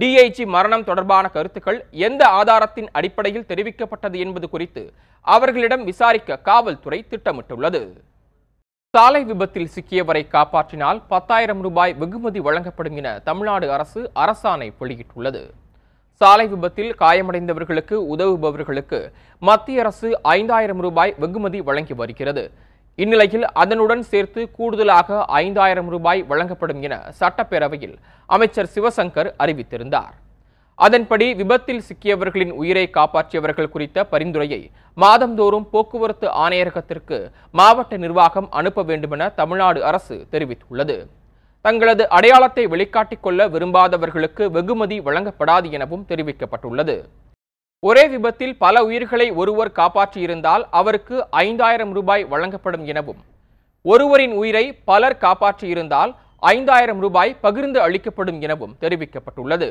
டிஐஜி 0.00 0.44
மரணம் 0.54 0.84
தொடர்பான 0.88 1.28
கருத்துக்கள் 1.28 1.78
எந்த 2.06 2.22
ஆதாரத்தின் 2.40 2.88
அடிப்படையில் 2.98 3.46
தெரிவிக்கப்பட்டது 3.48 4.16
என்பது 4.24 4.46
குறித்து 4.48 4.82
அவர்களிடம் 5.20 5.84
விசாரிக்க 5.84 6.38
காவல்துறை 6.48 6.98
திட்டமிட்டுள்ளது. 7.10 7.80
சாலை 8.94 9.22
விபத்தில் 9.24 9.70
சிக்கியவரை 9.74 10.22
காப்பாற்றினால் 10.34 11.00
பத்தாயிரம் 11.08 11.62
ரூபாய் 11.66 11.94
வெகுமதி 11.94 12.40
வழங்கப்படும் 12.40 12.96
என 12.96 13.08
தமிழ்நாடு 13.18 13.66
அரசு 13.72 14.02
அரசாணை 14.24 14.68
வெளியிட்டுள்ளது. 14.80 15.42
சாலை 16.20 16.46
விபத்தில் 16.46 16.94
காயமடைந்தவர்களுக்கு 17.02 17.96
உதவுபவர்களுக்கு 18.14 19.00
மத்திய 19.42 19.80
அரசு 19.80 20.08
ஐந்தாயிரம் 20.22 20.80
ரூபாய் 20.86 21.14
வெகுமதி 21.18 21.60
வழங்கி 21.60 21.94
வருகிறது. 21.94 22.44
இந்நிலையில் 23.02 23.46
அதனுடன் 23.62 24.02
சேர்த்து 24.12 24.40
கூடுதலாக 24.56 25.18
ஐந்தாயிரம் 25.42 25.90
ரூபாய் 25.94 26.22
வழங்கப்படும் 26.30 26.80
என 26.86 26.94
சட்டப்பேரவையில் 27.20 27.96
அமைச்சர் 28.34 28.70
சிவசங்கர் 28.74 29.30
அறிவித்திருந்தார். 29.42 30.14
அதன்படி 30.78 31.26
விபத்தில் 31.40 31.84
சிக்கியவர்களின் 31.88 32.52
உயிரை 32.60 32.84
காப்பாற்றியவர்கள் 32.96 33.70
குறித்த 33.74 34.04
பரிந்துரையை 34.12 34.60
மாதந்தோறும் 35.02 35.66
போக்குவரத்து 35.72 36.26
ஆணையரகத்திற்கு 36.44 37.18
மாவட்ட 37.60 37.96
நிர்வாகம் 38.04 38.48
அனுப்ப 38.60 38.84
வேண்டுமென 38.90 39.28
தமிழ்நாடு 39.40 39.80
அரசு 39.90 40.16
தெரிவித்துள்ளது. 40.32 40.98
தங்களது 41.64 42.04
அடையாளத்தை 42.16 42.64
வெளிக்காட்டிக் 42.74 43.24
கொள்ள 43.26 43.48
விரும்பாதவர்களுக்கு 43.54 44.44
வெகுமதி 44.56 44.98
வழங்கப்படாது 45.00 45.70
எனவும் 45.78 46.04
தெரிவிக்கப்பட்டுள்ளது. 46.10 46.96
ஒரே 47.86 48.02
விபத்தில் 48.12 48.54
பல 48.62 48.84
உயிர்களை 48.84 49.26
ஒருவர் 49.40 49.70
காப்பாற்றியிருந்தால் 49.76 50.62
அவருக்கு 50.78 51.16
ஐந்தாயிரம் 51.30 51.92
ரூபாய் 51.98 52.24
வழங்கப்படும் 52.32 52.84
எனவும். 52.92 53.20
ஒருவரின் 53.84 54.34
உயிரை 54.40 54.62
பலர் 54.90 55.16
காப்பாற்றியிருந்தால் 55.20 56.12
ஐந்தாயிரம் 56.54 57.00
ரூபாய் 57.04 57.36
பகிர்ந்து 57.44 57.78
அளிக்கப்படும் 57.80 58.40
எனவும் 58.40 58.74
தெரிவிக்கப்பட்டுள்ளது. 58.80 59.68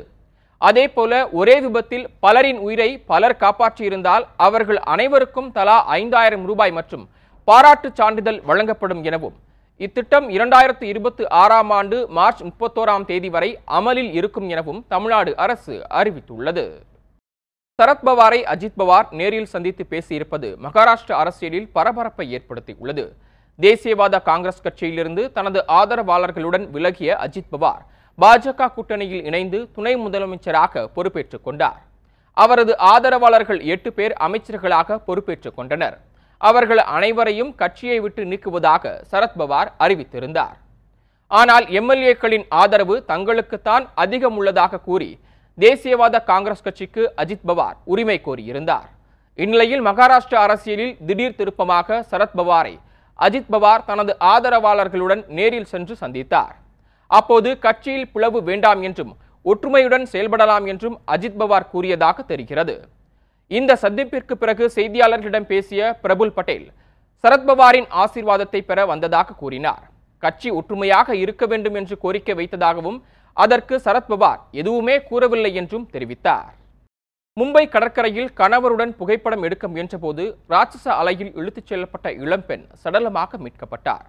அதேபோல 0.61 1.29
ஒரே 1.39 1.57
விபத்தில் 1.65 2.07
பலரின் 2.19 2.61
உயிரை 2.67 2.89
பலர் 3.11 3.37
காப்பாற்றியிருந்தால் 3.43 4.23
அவர்கள் 4.47 4.81
அனைவருக்கும் 4.93 5.51
தலா 5.51 5.77
ஐந்தாயிரம் 5.99 6.45
ரூபாய் 6.45 6.75
மற்றும் 6.79 7.05
பாராட்டுச் 7.47 7.97
சான்றிதழ் 8.01 8.41
வழங்கப்படும் 8.49 9.03
எனவும். 9.03 9.37
இத்திட்டம் 9.85 10.27
இரண்டாயிரத்து 10.29 10.85
இருபத்தி 10.93 11.25
ஆறாம் 11.43 11.71
ஆண்டு 11.79 11.97
மார்ச் 12.17 12.43
முப்பத்தோராம் 12.43 13.05
தேதி 13.05 13.29
வரை 13.29 13.57
அமலில் 13.79 14.13
இருக்கும் 14.19 14.49
எனவும் 14.49 14.83
தமிழ்நாடு 14.87 15.33
அரசு 15.45 15.75
அறிவித்துள்ளது. 15.99 16.65
சரத்பவாரை 17.81 18.37
அஜித் 18.51 18.77
பவார் 18.79 19.09
நேரில் 19.17 19.49
சந்தித்து 19.51 19.83
பேசியிருப்பது 19.89 20.47
மகாராஷ்டிர 20.65 21.13
அரசியலில் 21.23 21.67
பரபரப்பை 21.75 22.25
ஏற்படுத்தியுள்ளது. 22.37 23.03
தேசியவாத 23.59 24.21
காங்கிரஸ் 24.29 24.63
கட்சியிலிருந்து 24.63 25.23
தனது 25.35 25.59
ஆதரவாளர்களுடன் 25.79 26.65
விலகிய 26.75 27.09
அஜித் 27.25 27.51
பவார் 27.51 27.83
பாஜக 28.19 28.69
கூட்டணியில் 28.77 29.27
இணைந்து 29.29 29.59
துணை 29.75 29.93
முதலமைச்சராக 30.05 30.85
பொறுப்பேற்றுக் 30.95 31.43
கொண்டார். 31.43 31.77
அவரது 32.37 32.75
ஆதரவாளர்கள் 32.93 33.61
எட்டு 33.75 33.91
பேர் 33.93 34.15
அமைச்சர்களாக 34.27 34.99
பொறுப்பேற்றுக் 35.09 35.57
கொண்டனர். 35.59 35.99
அவர்கள் 36.41 36.83
அனைவரையும் 36.97 37.53
கட்சியை 37.55 37.99
விட்டு 37.99 38.23
நீக்குவதாக 38.23 38.95
சரத்பவார் 39.11 39.71
அறிவித்திருந்தார். 39.85 40.57
ஆனால் 41.31 41.67
எம்எல்ஏக்களின் 41.79 42.47
ஆதரவு 42.63 42.97
தங்களுக்குத்தான் 43.13 43.87
அதிகம் 44.05 44.37
உள்ளதாக 44.37 44.83
கூறி 44.89 45.11
தேசியவாத 45.63 46.15
காங்கிரஸ் 46.23 46.65
கட்சிக்கு 46.65 47.03
அஜித் 47.21 47.45
பவார் 47.49 47.77
உரிமை 47.91 48.17
கோரியிருந்தார். 48.25 48.89
இந்நிலையில் 49.43 49.81
மகாராஷ்டிரா 49.87 50.39
அரசியலில் 50.47 50.93
திடீர் 51.07 51.37
திருப்பமாக 51.39 51.97
சரத் 52.11 52.35
பவாரை 52.39 52.73
அஜித் 53.19 53.49
பவார் 53.53 53.85
தனது 53.89 54.13
ஆதரவாளர்களுடன் 54.33 55.23
நேரில் 55.37 55.69
சென்று 55.73 55.95
சந்தித்தார். 56.01 56.53
அப்போது 57.07 57.49
கட்சியில் 57.65 58.11
பிளவு 58.13 58.39
வேண்டாம் 58.49 58.81
என்றும் 58.81 59.13
ஒற்றுமையுடன் 59.45 60.05
செயல்படலாம் 60.13 60.65
என்றும் 60.71 60.95
அஜித் 61.15 61.39
பவார் 61.41 61.69
கூறியதாக 61.73 62.23
தெரிகிறது. 62.31 62.75
இந்த 63.51 63.77
சந்திப்பிற்கு 63.83 64.33
பிறகு 64.41 64.65
செய்தியாளர்களிடம் 64.77 65.49
பேசிய 65.51 65.81
பிரபுல் 66.01 66.35
பட்டேல் 66.37 66.67
சரத்பவாரின் 67.23 67.87
ஆசீர்வாதத்தை 68.03 68.61
பெற 68.61 68.79
வந்ததாக 68.85 69.35
கூறினார். 69.43 69.83
கட்சி 70.23 70.49
ஒற்றுமையாக 70.59 71.15
இருக்க 71.15 71.45
வேண்டும் 71.45 71.77
என்று 71.79 71.95
கோரிக்கை 72.03 72.35
வைத்ததாகவும் 72.39 72.99
அதற்கு 73.43 73.75
சரத்பவார் 73.85 74.41
எதுவுமே 74.61 74.95
கூறவில்லை 75.09 75.51
என்றும் 75.61 75.89
தெரிவித்தார். 75.93 76.53
மும்பை 77.39 77.63
கடற்கரையில் 77.73 78.29
கணவருடன் 78.39 78.93
புகைப்படம் 78.99 79.43
எடுக்க 79.47 79.65
முயன்றபோது 79.73 80.23
ராட்சச 80.53 80.85
அலையில் 81.01 81.33
இழுத்துச் 81.39 81.69
செல்லப்பட்ட 81.69 82.07
இளம்பெண் 82.23 82.63
சடலமாக 82.83 83.37
மீட்கப்பட்டார். 83.43 84.07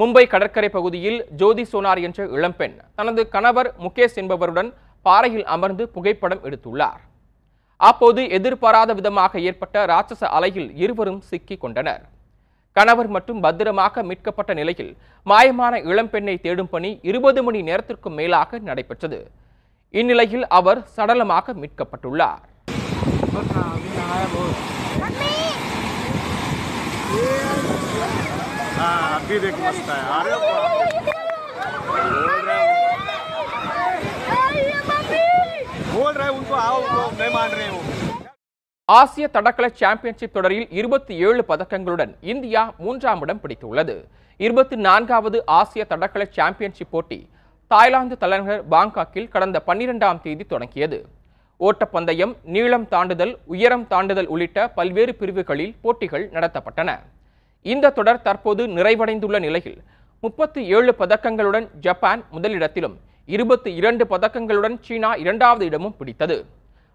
மும்பை 0.00 0.24
கடற்கரை 0.34 0.68
பகுதியில் 0.76 1.18
ஜோதி 1.40 1.64
சோனார் 1.72 2.00
என்ற 2.06 2.28
இளம்பெண் 2.36 2.76
தனது 2.98 3.22
கணவர் 3.34 3.70
முகேஷ் 3.84 4.18
என்பவருடன் 4.22 4.70
பாறையில் 5.06 5.46
அமர்ந்து 5.54 5.86
புகைப்படம் 5.96 6.44
எடுத்துள்ளார். 6.48 7.02
அப்போது 7.90 8.22
எதிர்பாராத 8.38 8.90
விதமாக 8.98 9.40
ஏற்பட்ட 9.48 9.86
ராட்சச 9.92 10.22
அலையில் 10.38 10.70
இருவரும் 10.84 11.20
சிக்கிக் 11.30 11.62
கொண்டனர். 11.64 12.02
கணவர் 12.75 13.07
மட்டும் 13.07 13.39
பத்திரமாக 13.41 14.03
மீட்கப்பட்ட 14.03 14.51
நிலையில் 14.53 14.91
மாயமான 15.27 15.79
இளம்பெண்ணை 15.83 16.35
தேடும் 16.41 16.69
பணி 16.69 16.91
இருபது 17.03 17.41
மணி 17.43 17.61
நேரத்திற்கும் 17.61 18.17
மேலாக 18.19 18.59
நடைபெற்றது 18.61 19.19
இந்நிலையில் 19.93 20.45
அவர் 20.51 20.81
சடலமாக 20.97 21.53
மீட்கப்பட்டுள்ளார் 21.61 22.43
अभी 29.19 29.37
देख 29.39 29.55
मस्त 29.59 29.89
है 29.89 30.01
अरे 30.15 30.35
बाप 30.37 30.73
रे। 30.81 32.57
बोल 35.89 36.13
रहे 36.13 36.25
हैं 36.25 36.33
उनको 36.33 36.53
आओ 36.57 36.77
उनको 36.77 37.03
नहीं 37.13 37.33
मान 37.33 37.49
रहे 37.51 37.69
वो 37.69 37.81
ஆசிய 38.98 39.26
தடகள 39.34 39.64
சாம்பியன்ஷிப் 39.80 40.32
தொடரில் 40.36 40.66
இருபத்தி 40.78 41.14
ஏழு 41.26 41.42
பதக்கங்களுடன் 41.48 42.12
இந்தியா 42.32 42.62
மூன்றாம் 42.84 43.20
இடம் 43.24 43.40
பிடித்துள்ளது. 43.42 43.94
இருபத்தி 44.46 44.76
நான்காவது 44.86 45.38
ஆசிய 45.58 45.82
தடகள 45.92 46.22
சாம்பியன்ஷிப் 46.36 46.90
போட்டி 46.94 47.18
தாய்லாந்து 47.70 48.16
தலைநகர் 48.22 48.64
பாங்காக்கில் 48.74 49.28
கடந்த 49.34 49.58
பன்னிரெண்டாம் 49.66 50.20
தேதி 50.24 50.44
தொடங்கியது. 50.52 50.98
ஓட்டப்பந்தயம் 51.66 52.32
நீளம் 52.54 52.86
தாண்டுதல் 52.94 53.34
உயரம் 53.54 53.86
தாண்டுதல் 53.92 54.30
உள்ளிட்ட 54.34 54.68
பல்வேறு 54.78 55.14
பிரிவுகளில் 55.20 55.76
போட்டிகள் 55.84 56.24
நடத்தப்பட்டன. 56.36 56.90
இந்த 57.66 57.92
தொடர் 57.98 58.24
தற்போது 58.26 58.64
நிறைவடைந்துள்ள 58.78 59.40
நிலையில் 59.46 59.78
முப்பத்தி 60.24 60.64
ஏழு 60.76 60.94
பதக்கங்களுடன் 60.98 61.68
ஜப்பான் 61.86 62.24
முதலிடத்திலும் 62.32 62.96
இருபத்தி 63.36 63.70
இரண்டு 63.80 64.06
பதக்கங்களுடன் 64.14 64.76
சீனா 64.88 65.12
இரண்டாவது 65.24 65.64
இடமும் 65.70 65.96
பிடித்தது. 66.00 66.36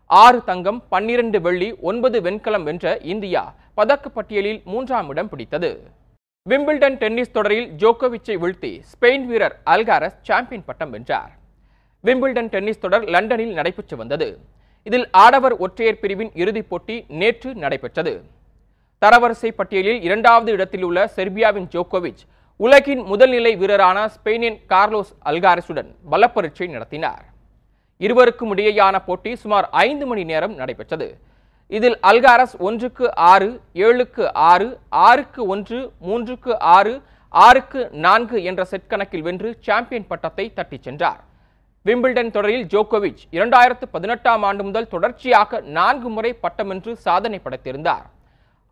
ஆறு 0.09 0.43
தங்கம் 0.43 0.83
பன்னிரண்டு 0.89 1.41
வெள்ளி 1.41 1.75
ஒன்பது 1.89 2.21
வெண்கலம் 2.21 2.63
வென்ற 2.63 2.97
இந்தியா 3.13 3.55
பதக்க 3.77 4.05
பட்டியலில் 4.13 4.61
மூன்றாம் 4.65 5.09
இடம் 5.09 5.29
பிடித்தது. 5.29 5.71
விம்பிள்டன் 6.49 6.95
டென்னிஸ் 6.95 7.31
தொடரில் 7.31 7.67
ஜோகோவிச்சை 7.81 8.35
வீழ்த்தி 8.43 8.71
ஸ்பெயின் 8.91 9.25
வீரர் 9.25 9.55
அல்காரஸ் 9.65 10.17
சாம்பியன் 10.21 10.65
பட்டம் 10.65 10.89
வென்றார். 10.89 11.31
விம்பிள்டன் 12.03 12.47
டென்னிஸ் 12.47 12.79
தொடர் 12.79 13.03
லண்டனில் 13.03 13.53
நடைபெற்று 13.53 13.97
வந்தது. 13.97 14.39
இதில் 14.83 15.07
ஆடவர் 15.11 15.57
ஒற்றையர் 15.57 15.99
பிரிவின் 15.99 16.31
இறுதிப் 16.33 16.69
போட்டி 16.69 17.05
நேற்று 17.07 17.55
நடைபெற்றது. 17.55 18.23
தரவரிசை 19.01 19.51
பட்டியலில் 19.51 20.01
இரண்டாவது 20.01 20.51
இடத்தில் 20.51 20.83
உள்ள 20.83 21.11
செர்பியாவின் 21.15 21.67
ஜோகோவிச் 21.75 22.23
உலகின் 22.57 23.01
முதல்நிலை 23.01 23.55
வீரரான 23.63 24.09
ஸ்பெயினின் 24.15 24.59
கார்லோஸ் 24.69 25.11
அல்காரஸுடன் 25.25 25.91
பலப்பரீட்சை 26.11 26.69
நடத்தினார். 26.69 27.25
இருவருக்கும் 28.05 28.51
இடையேயான 28.53 28.95
போட்டி 29.05 29.31
சுமார் 29.43 29.67
ஐந்து 29.85 30.05
மணி 30.09 30.23
நேரம் 30.31 30.55
நடைபெற்றது. 30.59 31.07
இதில் 31.75 31.97
அல்காரஸ் 32.09 32.55
ஒன்றுக்கு 32.67 33.05
ஆறு 33.31 33.47
ஏழுக்கு 33.85 34.25
ஆறு 34.51 34.67
ஆறுக்கு 35.07 35.41
ஒன்று 35.53 35.79
மூன்றுக்கு 36.07 36.51
ஆறு 36.75 36.93
ஆறுக்கு 37.33 37.81
நான்கு 38.05 38.37
என்ற 38.49 38.61
செட் 38.71 38.89
கணக்கில் 38.91 39.25
வென்று 39.27 39.49
சாம்பியன் 39.67 40.07
பட்டத்தை 40.11 40.45
தட்டிச் 40.57 40.85
சென்றார். 40.87 41.21
விம்பிள்டன் 41.87 42.31
தொடரில் 42.35 42.67
ஜோகோவிச் 42.73 43.23
இரண்டாயிரத்து 43.37 43.85
பதினெட்டாம் 43.95 44.43
ஆண்டு 44.49 44.63
முதல் 44.67 44.91
தொடர்ச்சியாக 44.93 45.59
நான்கு 45.79 46.09
முறை 46.15 46.31
பட்டம் 46.45 46.71
என்று 46.75 46.93
சாதனை 47.07 47.39
படைத்திருந்தார். 47.43 48.05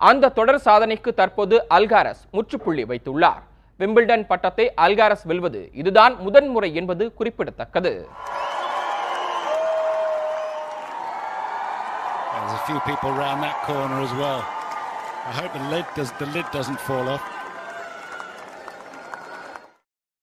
அந்த 0.01 0.32
தொடர் 0.39 0.63
சாதனைக்கு 0.67 1.12
தற்போது 1.20 1.58
அல்காரஸ் 1.77 2.24
முற்றுப்புள்ளி 2.38 2.86
வைத்துள்ளார். 2.91 3.44
விம்பிள்டன் 3.79 4.25
பட்டத்தை 4.32 4.65
அல்காரஸ் 4.86 5.25
வெல்வது 5.32 5.62
இதுதான் 5.82 6.13
முதன்முறை 6.25 6.70
என்பது 6.82 7.05
குறிப்பிடத்தக்கது. 7.20 7.94
There's 12.45 12.55
a 12.55 12.65
few 12.65 12.79
people 12.81 13.09
around 13.11 13.41
that 13.41 13.57
corner 13.63 13.99
as 13.99 14.13
well. 14.13 14.41
I 15.25 15.33
hope 15.33 15.53
the 15.53 15.63
lid 15.67 15.87
does 15.95 16.11
the 16.13 16.27
lid 16.27 16.47
doesn't 16.51 16.81
fall 16.81 17.07
off. 17.09 17.23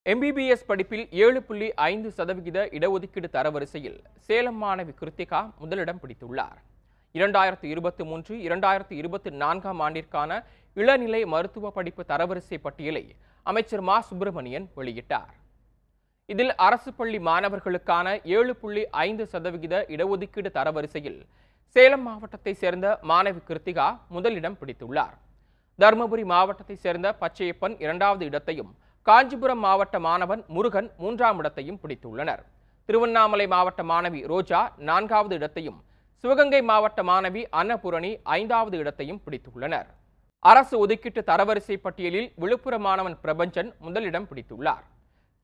MBBS 0.06 0.64
படிப்பில் 0.68 1.04
ஏழு 1.22 1.40
புள்ளி 1.42 1.66
ஐந்து 1.84 2.08
சதவிகித 2.16 2.58
இடஒதுக்கீடு 2.76 3.28
தரவரிசையில் 3.34 3.98
சேலம் 4.26 4.58
மாணவி 4.62 4.92
கிருத்திகா 4.92 5.40
முதலிடம் 5.60 6.00
பிடித்துள்ளார் 6.00 6.56
இரண்டாயிரத்து 7.14 7.66
இருபத்தி 7.74 8.04
மூன்று 8.10 8.34
இரண்டாயிரத்து 8.46 8.94
இருபத்தி 9.02 9.30
நான்காம் 9.42 9.82
ஆண்டிற்கான 9.86 10.40
இளநிலை 10.76 11.22
மருத்துவ 11.34 11.70
படிப்பு 11.76 12.04
தரவரிசை 12.10 12.58
பட்டியலை 12.64 13.04
அமைச்சர் 13.46 13.84
மா 13.88 13.98
சுப்பிரமணியன் 14.08 14.66
வெளியிட்டார் 14.76 15.32
இதில் 16.28 16.52
அரசு 16.66 16.92
பள்ளி 16.98 17.20
மாணவர்களுக்கான 17.28 18.06
ஏழு 18.36 18.52
புள்ளி 18.60 18.82
ஐந்து 19.02 19.26
சதவிகித 19.32 19.84
இடஒதுக்கீடு 19.94 20.50
தரவரிசையில் 20.58 21.20
சேலம் 21.76 22.02
மாவட்டத்தை 22.06 22.52
சேர்ந்த 22.62 22.86
மாணவி 23.10 23.40
கிருத்திகா 23.48 23.84
முதலிடம் 24.14 24.56
பிடித்துள்ளார். 24.60 25.14
தருமபுரி 25.78 26.24
மாவட்டத்தை 26.32 26.74
சேர்ந்த 26.82 27.08
பச்சையப்பன் 27.22 27.74
இரண்டாவது 27.84 28.24
இடத்தையும் 28.30 28.72
காஞ்சிபுரம் 29.06 29.62
மாவட்ட 29.66 29.98
மாணவன் 30.06 30.42
முருகன் 30.56 30.88
மூன்றாம் 31.02 31.38
இடத்தையும் 31.42 31.78
பிடித்துள்ளனர். 31.82 32.42
திருவண்ணாமலை 32.88 33.46
மாவட்ட 33.54 33.82
மாணவி 33.92 34.20
ரோஜா 34.32 34.60
நான்காவது 34.90 35.34
இடத்தையும் 35.40 35.78
சிவகங்கை 36.24 36.60
மாவட்ட 36.72 37.02
மாணவி 37.10 37.44
அன்னபூரணி 37.60 38.12
ஐந்தாவது 38.38 38.76
இடத்தையும் 38.82 39.22
பிடித்துள்ளனர். 39.24 39.88
அரசு 40.52 40.74
ஒதுக்கீட்டு 40.84 41.24
தரவரிசை 41.30 41.78
பட்டியலில் 41.86 42.28
விழுப்புரம் 42.42 42.86
மாணவன் 42.88 43.18
பிரபஞ்சன் 43.24 43.72
முதலிடம் 43.86 44.28
பிடித்துள்ளார். 44.30 44.84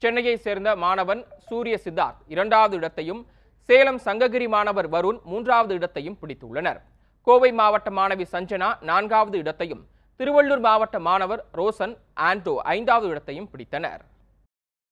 சென்னையை 0.02 0.36
சேர்ந்த 0.46 0.70
மாணவன் 0.84 1.24
சூரிய 1.48 1.76
சித்தார்த் 1.86 2.22
இரண்டாவது 2.34 2.74
இடத்தையும் 2.80 3.22
சேலம் 3.68 3.98
சங்ககிரி 4.04 4.46
மாணவர் 4.52 4.86
வருண் 4.92 5.18
மூன்றாவது 5.30 5.72
இடத்தையும் 5.78 6.16
பிடித்துள்ளனர். 6.20 6.78
கோவை 7.26 7.50
மாவட்ட 7.58 7.88
மாணவி 7.98 8.24
சஞ்சனா 8.34 8.68
நான்காவது 8.90 9.36
இடத்தையும் 9.42 9.82
திருவள்ளூர் 10.20 10.62
மாவட்ட 10.66 10.98
மாணவர் 11.08 11.42
ரோசன் 11.58 11.92
ஆண்டோ 12.28 12.54
ஐந்தாவது 12.74 13.08
இடத்தையும் 13.12 13.48
பிடித்தனர். 13.52 14.00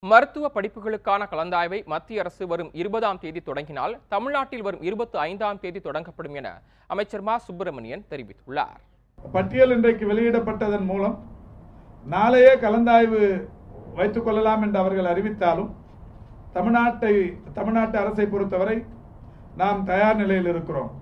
மருத்துவ 0.03 0.51
படிப்புகளுக்கான 0.57 1.29
கலந்தாய்வை 1.33 1.81
மத்திய 1.93 2.25
அரசு 2.25 2.45
வரும் 2.53 2.71
இருபதாம் 2.81 3.21
தேதி 3.23 3.43
தொடங்கினால் 3.49 3.95
தமிழ்நாட்டில் 4.15 4.67
வரும் 4.67 4.85
இருபத்தி 4.89 5.19
ஐந்தாம் 5.29 5.63
தேதி 5.65 5.83
தொடங்கப்படும் 5.87 6.37
என 6.41 6.51
அமைச்சர் 6.95 7.25
மா. 7.29 7.37
சுப்பிரமணியன் 7.47 8.05
தெரிவித்துள்ளார். 8.13 8.79
பட்டியல் 9.37 9.75
இன்றைக்கு 9.77 10.05
வெளியிடப்பட்டதன் 10.13 10.87
மூலம் 10.93 11.17
நாளையே 12.07 12.55
கலந்தாய்வு 12.67 13.23
வைத்துக் 13.99 14.29
கொள்ளலாம் 14.29 14.63
என்று 14.67 14.81
அவர்கள் 14.85 15.11
அறிவித்தாலும் 15.15 15.73
தமிழ்நாட்டை 16.57 17.15
தமிழ்நாட்டு 17.57 17.97
அரசை 18.03 18.27
பொறுத்தவரை 18.27 18.77
நாம் 19.61 19.81
தயார் 19.91 20.21
நிலையில் 20.23 20.51
இருக்கிறோம். 20.53 20.93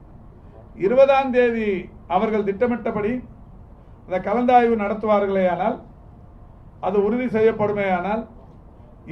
இருபதாம் 0.84 1.32
தேதி 1.36 1.68
அவர்கள் 2.14 2.46
திட்டமிட்டபடி 2.48 3.12
அந்த 4.06 4.16
கலந்தாய்வு 4.28 4.74
நடத்துவார்களேயானால் 4.82 5.76
அது 6.86 6.96
உறுதி 7.06 7.26
செய்யப்படுமேயானால் 7.36 8.22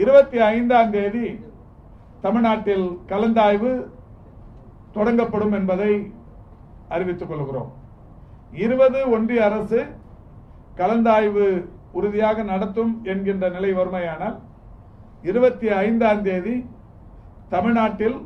இருபத்தி 0.03 0.39
ஐந்தாம் 0.55 0.91
தேதி 0.97 1.27
தமிழ்நாட்டில் 2.25 2.87
கலந்தாய்வு 3.13 3.71
தொடங்கப்படும் 4.97 5.55
என்பதை 5.59 5.93
அறிவித்துக் 6.95 7.31
கொள்கிறோம். 7.31 7.71
இருபது 8.65 8.99
ஒன்றிய 9.17 9.43
அரசு 9.49 9.81
கலந்தாய்வு 10.81 11.47
உறுதியாக 11.99 12.43
நடத்தும் 12.53 12.93
என்கின்ற 13.13 13.49
நிலை 13.57 13.71
வருமையானால் 13.79 14.37
இருபத்தி 15.31 15.69
ஐந்தாம் 15.69 16.23
தேதி 16.23 16.55
தமிழ்நாட்டில் 17.53 18.17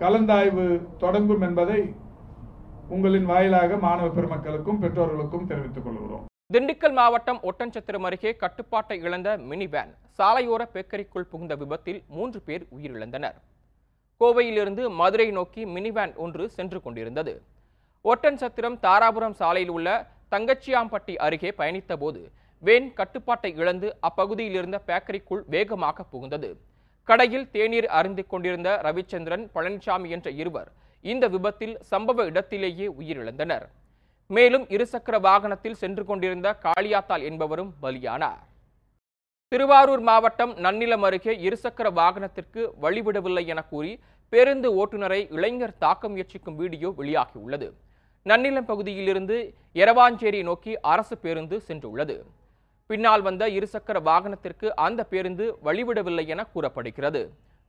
கலந்தாய்வு 0.00 0.64
தொடங்கும் 1.02 1.42
என்பதை 1.48 1.80
உங்களின் 2.94 3.28
வாயிலாக 3.30 3.76
மாணவ 3.84 4.08
பெருமக்களுக்கும் 4.16 4.80
பெற்றோர்களுக்கும் 4.84 5.46
தெரிவித்துக் 5.50 5.84
கொள்கிறோம். 5.84 6.24
திண்டுக்கல் 6.54 6.96
மாவட்டம் 7.00 7.40
ஒட்டன்சத்திரம் 7.50 8.06
அருகே 8.08 8.32
கட்டுப்பாட்டை 8.42 8.96
இழந்த 9.06 9.36
மினி 9.50 9.68
வேன் 9.74 9.92
சாலையோர 10.18 10.64
பேக்கரிக்குள் 10.74 11.28
புகுந்த 11.34 11.56
விபத்தில் 11.62 12.00
மூன்று 12.16 12.40
பேர் 12.48 12.66
உயிரிழந்தனர். 12.76 13.38
கோவையிலிருந்து 14.20 14.84
மதுரை 15.02 15.30
நோக்கி 15.38 15.64
மினி 15.76 15.90
வேன் 15.90 16.16
ஒன்று 16.24 16.46
சென்று 16.56 16.80
கொண்டிருந்தது. 16.82 17.34
ஒட்டன்சத்திரம் 18.04 18.78
தாராபுரம் 18.86 19.38
சாலையில் 19.42 19.74
உள்ள 19.78 19.88
தங்கச்சியாம்பட்டி 20.34 21.16
அருகே 21.26 21.52
பயணித்தபோது 21.58 22.20
வேன் 22.66 22.88
கட்டுப்பாட்டை 22.98 23.50
இழந்து 23.60 23.88
அப்பகுதியில் 24.08 24.56
இருந்த 24.60 24.78
பேக்கரிக்குள் 24.88 25.42
வேகமாக 25.54 26.04
புகுந்தது. 26.12 26.50
கடையில் 27.08 27.46
தேநீர் 27.54 27.88
அருந்து 27.98 28.22
கொண்டிருந்த 28.32 28.70
ரவிச்சந்திரன் 28.86 29.44
பழனிசாமி 29.54 30.08
என்ற 30.16 30.30
இருவர் 30.40 30.70
இந்த 31.04 31.24
விபத்தில் 31.34 31.74
சம்பவ 31.90 32.24
இடத்திலேயே 32.30 32.86
உயிரிழந்தனர். 33.00 33.66
மேலும் 34.30 34.64
இருசக்கர 34.76 35.16
வாகனத்தில் 35.26 35.80
சென்று 35.82 36.02
கொண்டிருந்த 36.10 36.48
காளியாத்தாள் 36.64 37.24
என்பவரும் 37.28 37.72
பலியானார். 37.82 38.42
திருவாரூர் 39.52 40.02
மாவட்டம் 40.08 40.52
நன்னிலம் 40.64 41.04
அருகே 41.08 41.32
இருசக்கர 41.46 41.88
வாகனத்திற்கு 42.00 42.62
வழிவிடவில்லை 42.82 43.44
என 43.52 43.60
கூறி 43.70 43.92
பேருந்து 44.32 44.68
ஓட்டுநரை 44.80 45.20
இளைஞர் 45.36 45.78
தாக்க 45.84 46.08
முயற்சிக்கும் 46.08 46.58
வீடியோ 46.60 46.90
வெளியாகியுள்ளது. 46.98 47.68
நன்னிலம் 48.26 48.68
பகுதியிலிருந்து 48.68 49.38
எரவாஞ்சேரி 49.82 50.42
நோக்கி 50.50 50.74
அரசு 50.92 51.16
பேருந்து 51.24 51.58
சென்றுள்ளது. 51.68 52.16
பின்னால் 52.90 53.24
வந்த 53.28 53.44
இருசக்கர 53.58 53.98
வாகனத்திற்கு 54.08 54.68
அந்த 54.86 55.00
பேருந்து 55.12 55.44
வழிவிடவில்லை 55.66 56.24
என 56.34 56.44
கூறப்படுகிறது. 56.54 57.22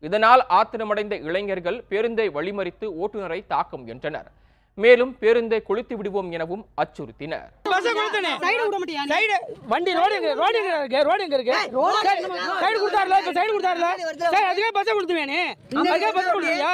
இதனால் 0.04 0.42
ஆத்திரமடைந்த 0.60 1.16
இளைஞர்கள் 1.30 1.78
பேருந்தை 1.90 2.26
வழிமறித்து 2.38 2.88
ஓட்டுநரை 3.02 3.40
தாக்க 3.52 3.78
முயன்றனர் 3.82 4.30
மேலும் 4.78 5.12
பேருந்தை 5.22 5.58
கொளுத்தி 5.68 5.94
விடுவோம் 6.00 6.30
எனவும் 6.36 6.62
அச்சுறுத்தினர். 6.82 7.50
வண்டி 9.72 9.92
ரோடு 9.98 10.16
ரோடு 10.42 10.56
எங்க 10.60 10.70
இருக்கு? 10.80 11.02
ரோடு 11.10 11.24
எங்க 11.26 11.36
இருக்கு? 11.40 11.56
சைடு 12.62 12.78
கொடுத்தாருல 12.84 13.18
இப்ப 13.22 13.34
சைடு 13.38 13.52
கொடுத்தாருல? 13.56 13.88
சரி 14.34 14.46
அதுக்கே 14.52 14.70
பஸ்ஸை 14.78 14.94
கொடுத்துவேனே 14.98 15.42
அதுக்கே 15.82 16.12
பஸ்ஸை 16.18 16.32
கொடுத்துருவியா? 16.32 16.72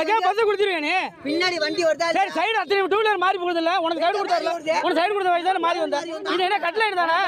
அதுக்கே 0.00 0.18
பஸ்ஸை 0.26 0.44
கொடுத்துருவேனே 0.48 0.96
பின்னாடி 1.26 1.58
வண்டி 1.64 1.84
வருதா 1.88 2.08
சரி 2.18 2.32
சைடு 2.38 2.56
அத்தனை 2.62 2.80
டூ 2.94 2.98
வீலர் 3.02 3.22
மாறி 3.24 3.38
போகுது 3.44 3.62
இல்ல 3.62 3.72
உனக்கு 3.86 4.04
சைடு 4.06 4.18
கொடுத்தாருல? 4.20 4.52
உனக்கு 4.84 5.00
சைடு 5.00 5.12
கொடுத்த 5.14 5.32
வயசு 5.36 5.48
தானே 5.50 5.62
மாறி 5.66 5.78
வந்தா. 5.84 6.00
இது 6.34 6.42
என்ன 6.48 6.58
கட்லைன் 6.66 7.00
தானே? 7.02 7.18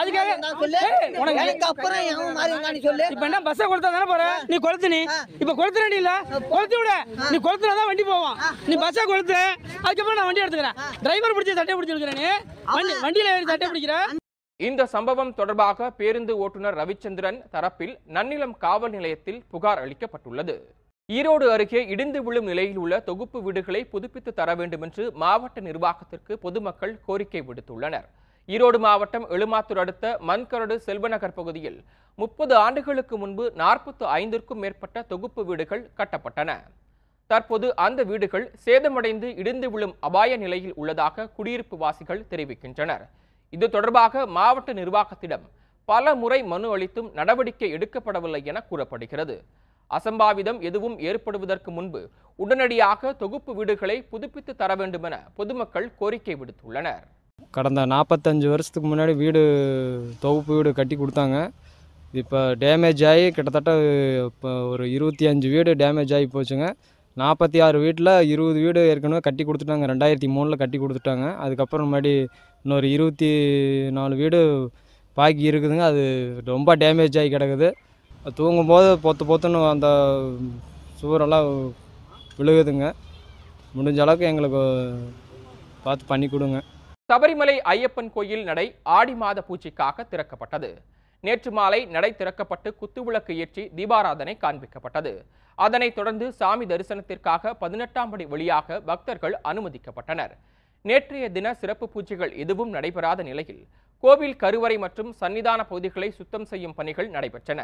அதுக்காக 0.00 0.30
உனக்கு 1.22 1.40
எனக்கு 1.44 1.68
அப்புறம் 1.70 2.02
எவன் 2.12 2.34
மாறி 2.40 2.52
வந்தான்னு 2.56 2.82
சொல்லு. 2.88 3.06
இப்ப 3.14 3.24
என்ன 3.30 3.40
பஸ்ஸை 3.48 3.68
கொடுத்தா 3.72 3.92
தானே 3.96 4.08
போற? 4.14 4.24
நீ 4.50 4.58
கொளுத்து 4.66 4.90
நீ. 4.96 5.02
இப்ப 5.42 5.52
கொளுத்துறடி 5.60 5.98
இல்ல. 6.02 6.12
கொளுத்து 6.54 6.76
விட. 6.80 6.92
நீ 7.32 7.36
கொளுத்துறதா 7.48 7.86
வண்டி 7.92 8.06
போவோம் 8.12 8.36
நீ 8.70 8.74
பஸ்ஸை 8.84 9.04
கொளுத்து. 9.12 9.40
அதுக்கப்புறம் 9.86 10.18
நான் 10.18 10.28
வண்டி 10.28 10.44
எடுத்துக்கிறேன். 10.44 10.78
டிரைவர் 11.04 11.34
பிடிச்சி 11.36 11.58
சட்டை 11.58 11.74
பிடிச்சிருக்கிறேன் 11.76 12.40
வண்டியில 13.04 13.34
ஏறி 13.34 13.46
சட்டை 13.52 13.68
பிடிக்கிற 13.72 13.96
இந்த 14.60 14.82
சம்பவம் 14.92 15.32
தொடர்பாக 15.38 15.88
பேருந்து 16.00 16.32
ஓட்டுநர் 16.42 16.76
ரவிச்சந்திரன் 16.80 17.38
தரப்பில் 17.54 17.94
நன்னிலம் 18.16 18.54
காவல் 18.64 18.94
நிலையத்தில் 18.94 19.40
புகார் 19.52 19.80
அளிக்கப்பட்டுள்ளது. 19.84 20.54
ஈரோடு 21.08 21.46
அருகே 21.54 21.80
இடிந்து 21.94 22.20
விழும் 22.26 22.48
நிலையில் 22.50 22.78
உள்ள 22.82 22.94
தொகுப்பு 23.08 23.38
வீடுகளை 23.46 23.82
புதுப்பித்து 23.92 24.30
தர 24.38 24.54
வேண்டும் 24.60 24.84
என்று 24.86 25.04
மாவட்ட 25.22 25.60
நிர்வாகத்திற்கு 25.66 26.32
பொதுமக்கள் 26.44 26.94
கோரிக்கை 27.08 27.42
விடுத்துள்ளனர். 27.48 28.06
ஈரோடு 28.48 28.78
மாவட்டம் 28.86 29.26
எழுமாத்தூர் 29.34 29.82
அடுத்த 29.82 30.14
மண்கரடு 30.30 30.76
செல்வநகர் 30.88 31.36
பகுதியில் 31.38 31.78
முப்பது 32.18 32.54
ஆண்டுகளுக்கு 32.64 33.14
முன்பு 33.22 33.44
நாற்பத்து 33.62 34.04
ஐந்திற்கும் 34.18 34.62
மேற்பட்ட 34.64 35.04
தொகுப்பு 35.12 35.44
வீடுகள் 35.50 35.84
கட்டப்பட்டன. 36.00 36.50
தற்போது 37.30 37.66
அந்த 37.84 38.00
வீடுகள் 38.10 38.46
சேதமடைந்து 38.64 39.28
இடிந்து 39.40 39.68
விழும் 39.74 39.94
அபாய 40.06 40.32
நிலையில் 40.42 40.74
உள்ளதாக 40.80 41.26
குடியிருப்பு 41.36 41.76
வாசிகள் 41.84 42.26
தெரிவிக்கின்றனர். 42.32 43.04
இது 43.56 43.66
தொடர்பாக 43.76 44.26
மாவட்ட 44.36 44.70
நிர்வாகத்திடம் 44.80 45.44
பல 45.88 46.14
முறை 46.22 46.38
மனு 46.52 46.68
அளித்தும் 46.74 47.08
நடவடிக்கை 47.18 47.68
எடுக்கப்படவில்லை 47.76 48.40
என 48.50 48.60
கூறப்படுகிறது. 48.70 49.36
அசம்பாவிதம் 49.96 50.60
எதுவும் 50.68 50.96
ஏற்படுவதற்கு 51.08 51.70
முன்பு 51.76 52.00
உடனடியாக 52.44 53.12
தொகுப்பு 53.20 53.52
வீடுகளை 53.58 53.96
புதுப்பித்து 54.12 54.52
தர 54.62 54.70
வேண்டுமென 54.80 55.14
பொதுமக்கள் 55.38 55.86
கோரிக்கை 56.00 56.34
விடுத்துள்ளனர். 56.40 57.04
கடந்த 57.56 57.80
நாற்பத்தஞ்சு 57.92 58.48
வருஷத்துக்கு 58.52 58.88
முன்னாடி 58.90 59.12
வீடு 59.22 59.42
தொகுப்பு 60.24 60.52
வீடு 60.56 60.70
கட்டி 60.78 60.96
கொடுத்தாங்க. 60.96 61.38
இப்போ 62.20 62.40
டேமேஜ் 62.64 63.02
ஆகி 63.10 63.24
கிட்டத்தட்ட 63.36 63.72
இப்போ 64.28 64.50
ஒரு 64.72 64.84
இருபத்தி 64.96 65.24
அஞ்சு 65.30 65.48
வீடு 65.54 65.70
டேமேஜ் 65.82 66.14
ஆகி 66.18 66.28
போச்சுங்க. 66.34 66.68
நாற்பத்தி 67.20 67.58
ஆறு 67.64 67.78
வீட்டில் 67.82 68.10
இருபது 68.30 68.58
வீடு 68.64 68.80
ஏற்கனவே 68.88 69.20
கட்டி 69.26 69.42
கொடுத்துட்டாங்க. 69.44 69.84
ரெண்டாயிரத்தி 69.90 70.28
மூணில் 70.36 70.60
கட்டி 70.62 70.78
கொடுத்துட்டாங்க. 70.78 71.26
அதுக்கப்புறம் 71.44 71.88
மறுபடி 71.92 72.12
இன்னொரு 72.64 72.86
இருபத்தி 72.94 73.30
நாலு 73.98 74.14
வீடு 74.20 74.40
பாக்கி 75.18 75.44
இருக்குதுங்க. 75.50 75.84
அது 75.90 76.02
ரொம்ப 76.52 76.76
டேமேஜ் 76.82 77.18
ஆகி 77.20 77.30
கிடக்குது. 77.34 77.68
தூங்கும்போது 78.40 78.88
பொத்து 79.04 79.24
பொத்துன்னு 79.30 79.60
அந்த 79.74 79.88
சுவரெல்லாம் 81.00 81.48
விழுகுதுங்க. 82.38 82.86
முடிஞ்ச 83.76 84.00
அளவுக்கு 84.06 84.30
எங்களுக்கு 84.32 84.62
பார்த்து 85.86 86.10
பண்ணி 86.12 86.28
கொடுங்க. 86.34 86.60
சபரிமலை 87.12 87.56
ஐயப்பன் 87.72 88.12
கோயில் 88.18 88.44
நடை 88.50 88.66
ஆடி 88.98 89.14
மாத 89.22 89.44
பூஜைக்காக 89.48 90.06
திறக்கப்பட்டது. 90.12 90.70
நேற்று 91.24 91.50
மாலை 91.58 91.80
நடை 91.94 92.10
திறக்கப்பட்டு 92.18 92.68
குத்துவிளக்கு 92.80 93.32
ஏற்றி 93.42 93.62
தீபாராதனை 93.78 94.34
காண்பிக்கப்பட்டது. 94.44 95.12
அதனைத் 95.58 95.96
தொடர்ந்து 95.98 96.26
சாமி 96.40 96.64
தரிசனத்திற்காக 96.72 97.52
பதினெட்டாம் 97.62 98.10
படி 98.10 98.24
வழியாக 98.32 98.78
பக்தர்கள் 98.90 99.36
அனுமதிக்கப்பட்டனர். 99.50 100.34
நேற்றைய 100.84 101.26
தின 101.36 101.54
சிறப்பு 101.60 101.86
பூஜைகள் 101.94 102.32
எதுவும் 102.42 102.72
நடைபெறாத 102.76 103.20
நிலையில் 103.28 103.62
கோவில் 104.02 104.36
கருவறை 104.42 104.76
மற்றும் 104.84 105.10
சன்னிதான 105.20 105.60
பகுதிகளை 105.70 106.08
சுத்தம் 106.18 106.46
செய்யும் 106.50 106.74
பணிகள் 106.78 107.08
நடைபெற்றன. 107.14 107.60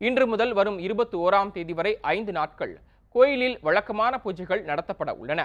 இன்று 0.00 0.24
முதல் 0.32 0.52
வரும் 0.58 0.78
இருபத்தி 0.86 1.16
ஓராம் 1.24 1.52
தேதி 1.56 1.74
வரை 1.78 1.92
ஐந்து 2.14 2.32
நாட்கள் 2.38 2.74
கோயிலில் 3.14 3.56
வழக்கமான 3.66 4.14
பூஜைகள் 4.24 4.62
நடத்தப்பட 4.70 5.10
உள்ளன. 5.22 5.40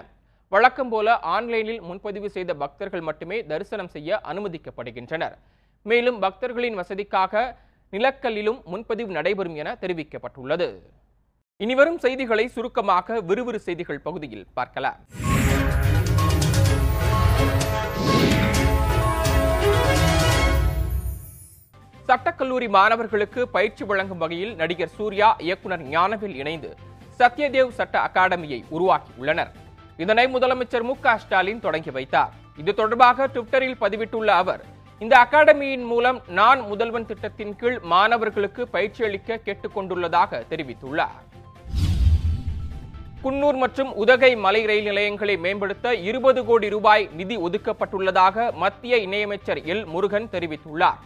வழக்கம் 0.51 0.91
போல 0.93 1.07
ஆன்லைனில் 1.35 1.81
முன்பதிவு 1.81 2.29
செய்த 2.35 2.51
பக்தர்கள் 2.63 3.03
மட்டுமே 3.09 3.37
தரிசனம் 3.51 3.91
செய்ய 3.95 4.19
அனுமதிக்கப்படுகின்றனர். 4.31 5.35
மேலும் 5.89 6.17
பக்தர்களின் 6.23 6.79
வசதிக்காக 6.79 7.43
நிலக்கல்லிலும் 7.93 8.59
முன்பதிவு 8.71 9.11
நடைபெறும் 9.17 9.55
என 9.61 9.69
தெரிவிக்கப்பட்டுள்ளது. 9.83 10.67
இனிவரும் 11.63 11.99
செய்திகளை 12.03 12.45
சுருக்கமாக 12.55 13.21
விறுவிறு 13.29 13.59
செய்திகள் 13.67 14.03
பகுதியில் 14.07 14.45
பார்க்கலாம். 14.59 14.99
சட்டக்கல்லூரி 22.09 22.67
மாணவர்களுக்கு 22.75 23.41
பயிற்சி 23.55 23.83
வழங்கும் 23.89 24.21
வகையில் 24.23 24.53
நடிகர் 24.61 24.95
சூர்யா 24.95 25.27
இயக்குனர் 25.47 25.83
ஞானவில் 25.93 26.35
இணைந்து 26.41 26.69
சத்யதேவ் 27.19 27.77
சட்ட 27.77 27.95
அகாடமியை 28.07 28.59
உருவாக்கியுள்ளனர். 28.75 29.51
இதனை 30.03 30.25
முதலமைச்சர் 30.35 30.85
மு 30.89 30.93
க 31.05 31.17
ஸ்டாலின் 31.23 31.63
தொடங்கி 31.65 31.91
வைத்தார். 31.97 32.33
இது 32.61 32.71
தொடர்பாக 32.81 33.27
ட்விட்டரில் 33.33 33.79
பதிவிட்டுள்ள 33.83 34.29
அவர் 34.43 34.63
இந்த 35.03 35.15
அகாடமியின் 35.25 35.85
மூலம் 35.91 36.17
நான் 36.39 36.59
முதல்வன் 36.61 37.05
திட்டத்தின் 37.05 37.53
கீழ் 37.55 37.77
மாணவர்களுக்கு 37.91 38.67
பயிற்சி 38.67 39.01
அளிக்க 39.05 39.37
கேட்டுக்கொண்டுள்ளதாக 39.45 40.41
தெரிவித்துள்ளார். 40.51 41.15
குன்னூர் 43.23 43.57
மற்றும் 43.63 43.93
உதகை 44.03 44.29
மலை 44.35 44.61
ரயில் 44.65 44.83
நிலையங்களை 44.83 45.37
மேம்படுத்த 45.37 45.95
இருபது 46.09 46.45
கோடி 46.45 46.69
ரூபாய் 46.69 47.09
நிதி 47.19 47.37
ஒதுக்கப்பட்டுள்ளதாக 47.37 48.45
மத்திய 48.63 48.97
இணையமைச்சர் 49.07 49.61
எல். 49.73 49.83
முருகன் 49.85 50.29
தெரிவித்துள்ளார். 50.35 51.01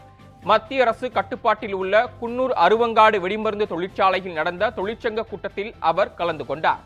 மத்திய 0.52 0.82
அரசு 0.82 1.12
கட்டுப்பாட்டில் 1.12 1.74
உள்ள 1.74 2.04
குன்னூர் 2.22 2.56
அருவங்காடு 2.66 3.20
வெடிமருந்து 3.26 3.68
தொழிற்சாலையில் 3.74 4.38
நடந்த 4.40 4.74
தொழிற்சங்க 4.80 5.28
கூட்டத்தில் 5.32 5.74
அவர் 5.80 6.14
கலந்து 6.14 6.46
கொண்டார். 6.46 6.84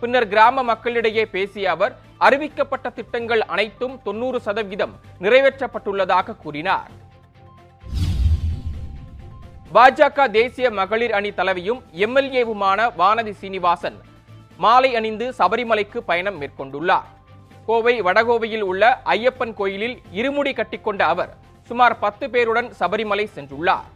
பின்னர் 0.00 0.28
கிராம 0.32 0.62
மக்களிடையே 0.70 1.22
பேசிய 1.34 1.70
அவர் 1.74 1.92
அறிவிக்கப்பட்ட 2.26 2.86
திட்டங்கள் 2.96 3.42
அனைத்தும் 3.52 3.94
தொண்ணூறு 4.06 4.38
சதவீதம் 4.46 4.92
நிறைவேற்றப்பட்டுள்ளதாக 5.24 6.36
கூறினார். 6.42 6.90
பாஜக 9.74 10.28
தேசிய 10.36 10.66
மகளிர் 10.80 11.14
அணி 11.18 11.30
தலைவியும் 11.38 11.80
எம்எல்ஏவுமான 12.06 12.88
வானதி 13.00 13.34
சீனிவாசன் 13.40 13.98
மாலை 14.64 14.90
அணிந்து 14.98 15.26
சபரிமலைக்கு 15.38 15.98
பயணம் 16.10 16.38
மேற்கொண்டுள்ளார். 16.42 17.10
கோவை 17.66 17.94
வடகோவையில் 18.06 18.66
உள்ள 18.70 18.82
ஐயப்பன் 19.16 19.54
கோயிலில் 19.60 19.96
இருமுடி 20.20 20.52
கட்டிக்கொண்ட 20.60 21.02
அவர் 21.14 21.34
சுமார் 21.70 21.98
பத்து 22.04 22.26
பேருடன் 22.34 22.68
சபரிமலை 22.80 23.26
சென்றுள்ளார். 23.36 23.88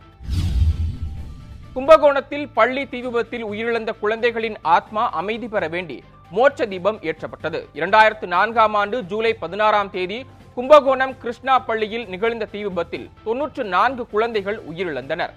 கும்பகோணத்தில் 1.75 2.47
பள்ளி 2.57 2.83
தீ 2.93 2.99
விபத்தில் 3.05 3.43
உயிரிழந்த 3.49 3.91
குழந்தைகளின் 4.01 4.57
ஆத்மா 4.77 5.03
அமைதி 5.19 5.49
பெற 5.53 5.65
வேண்டி 5.75 5.97
மோட்ச 6.37 6.67
தீபம் 6.71 6.99
ஏற்றப்பட்டது. 7.09 7.61
இரண்டாயிரத்து 7.79 8.27
நான்காம் 8.33 8.75
ஆண்டு 8.81 8.97
ஜூலை 9.11 9.33
பதினாறாம் 9.43 9.91
தேதி 9.97 10.19
கும்பகோணம் 10.57 11.13
கிருஷ்ணா 11.23 11.57
பள்ளியில் 11.69 12.07
நிகழ்ந்த 12.13 12.49
தீ 12.55 12.63
விபத்தில் 12.67 13.07
தொன்னூற்று 13.27 13.65
நான்கு 13.75 14.05
குழந்தைகள் 14.15 14.59
உயிரிழந்தனர். 14.71 15.35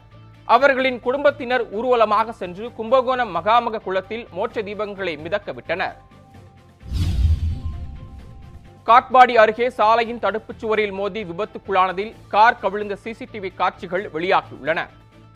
அவர்களின் 0.55 0.99
குடும்பத்தினர் 1.05 1.65
ஊர்வலமாக 1.77 2.35
சென்று 2.41 2.65
கும்பகோணம் 2.79 3.31
மகாமக 3.37 3.83
குளத்தில் 3.85 4.25
மோட்ச 4.39 4.65
தீபங்களை 4.69 5.15
மிதக்க 5.27 5.51
விட்டனர். 5.59 5.95
காட்பாடி 8.87 9.35
அருகே 9.43 9.69
சாலையின் 9.77 10.23
தடுப்புச் 10.25 10.59
சுவரில் 10.63 10.97
மோதி 11.01 11.23
விபத்துக்குள்ளானதில் 11.29 12.11
கார் 12.35 12.59
கவிழ்ந்த 12.65 12.97
சிசிடிவி 13.05 13.51
காட்சிகள் 13.61 14.05
வெளியாகியுள்ளன. 14.17 14.81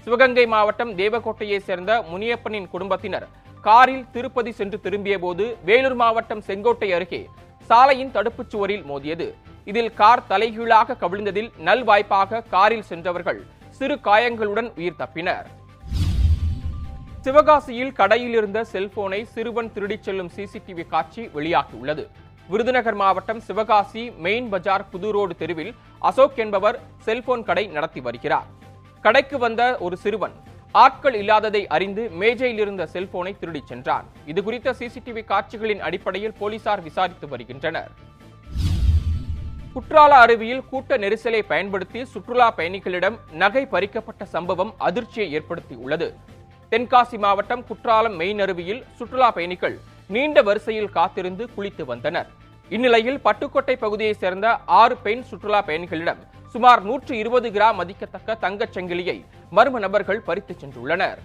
சிவகங்கை 0.08 0.44
மாவட்டம் 0.52 0.92
தேவக்கோட்டையை 1.00 1.58
சேர்ந்த 1.68 1.92
முனியப்பனின் 2.12 2.68
குடும்பத்தினர் 2.74 3.26
காரில் 3.66 4.06
திருப்பதி 4.14 4.52
சென்று 4.60 4.78
திரும்பிய 4.86 5.16
போது 5.24 5.46
வேலூர் 5.68 5.96
மாவட்டம் 6.02 6.44
செங்கோட்டை 6.48 6.90
அருகே 6.98 7.20
சாலையின் 7.70 8.14
தடுப்புச் 8.14 8.52
சுவரில் 8.54 8.86
மோதியது. 8.92 9.28
இதில் 9.72 9.92
கார் 10.00 10.24
தலைகீழாக 10.30 10.98
கவிழ்ந்ததில் 11.02 11.50
நல்வாய்ப்பாக 11.68 12.42
காரில் 12.54 12.88
சென்றவர்கள் 12.92 13.42
சிறு 13.78 13.98
காயங்களுடன் 14.08 14.70
உயிர் 14.80 15.00
தப்பினர். 15.02 15.48
சிவகாசியில் 17.26 17.94
கடையில் 18.00 18.38
இருந்த 18.40 18.66
செல்போனை 18.74 19.22
சிறுவன் 19.34 19.72
திருடிச் 19.74 20.08
செல்லும் 20.08 20.34
சிசிடிவி 20.38 20.86
காட்சி 20.94 21.26
வெளியாகியுள்ளது. 21.38 22.06
விருதுநகர் 22.52 23.00
மாவட்டம் 23.04 23.42
சிவகாசி 23.50 24.06
மெயின் 24.28 24.50
பஜார் 24.54 24.90
புது 24.94 25.12
ரோடு 25.18 25.36
தெருவில் 25.36 25.74
அசோக் 26.12 26.40
என்பவர் 26.46 26.80
செல்போன் 27.08 27.44
கடை 27.50 27.66
நடத்தி 27.78 28.04
வருகிறார். 28.08 28.48
கடைக்கு 29.06 29.38
வந்த 29.38 29.62
ஒரு 29.86 29.98
சிறுவன் 29.98 30.36
ஆட்கள் 30.84 31.16
இல்லாததை 31.20 31.62
அறிந்து 31.76 32.04
மேஜையில் 32.22 32.60
இருந்த 32.64 32.84
செல்போனை 32.94 33.32
திருடிச் 33.40 33.68
சென்றான். 33.68 34.08
இது 34.32 34.44
குறித்த 34.44 34.74
சிசிடிவி 34.80 35.26
காட்சிகளின் 35.26 35.82
அடிப்படையில் 35.88 36.36
போலீசார் 36.40 36.84
விசாரித்து 36.88 37.28
வருகின்றனர். 37.28 37.92
குற்றால 39.74 40.12
அருவியில் 40.26 40.64
கூட்ட 40.70 40.98
நெரிசலை 40.98 41.42
பயன்படுத்தி 41.48 42.06
சுற்றுலா 42.06 42.54
பயணிகளிடம் 42.58 43.18
நகை 43.32 43.64
பறிக்கப்பட்ட 43.74 44.24
சம்பவம் 44.36 44.74
அதிர்ச்சியை 44.78 45.28
ஏற்படுத்தியுள்ளது. 45.40 46.08
தென்காசி 46.72 47.18
மாவட்டம் 47.26 47.66
குற்றாலம் 47.68 48.16
மெயின் 48.16 48.40
அருவியில் 48.40 48.84
சுற்றுலா 48.98 49.32
பயணிகள் 49.32 49.78
நீண்ட 50.08 50.42
வரிசையில் 50.42 50.90
காத்திருந்து 50.90 51.50
குளித்து 51.58 51.86
வந்தனர். 51.86 52.30
இந்நிலையில் 52.70 53.20
பட்டுக்கோட்டை 53.26 53.76
பகுதியைச் 53.84 54.20
சேர்ந்த 54.24 54.48
ஆறு 54.66 54.98
பெண் 54.98 55.24
சுற்றுலா 55.24 55.62
பயணிகளிடம் 55.68 56.24
சுமார் 56.58 56.82
நூற்று 56.86 57.14
இருபது 57.22 57.48
கிராம் 57.56 57.76
மதிக்கத்தக்க 57.80 58.36
தங்கச் 58.44 58.76
சங்கிலியை 58.76 59.16
மர்ம 59.58 59.80
நபர்கள் 59.84 60.22
பறித்துச் 60.28 60.62
சென்றுள்ளனர். 60.62 61.20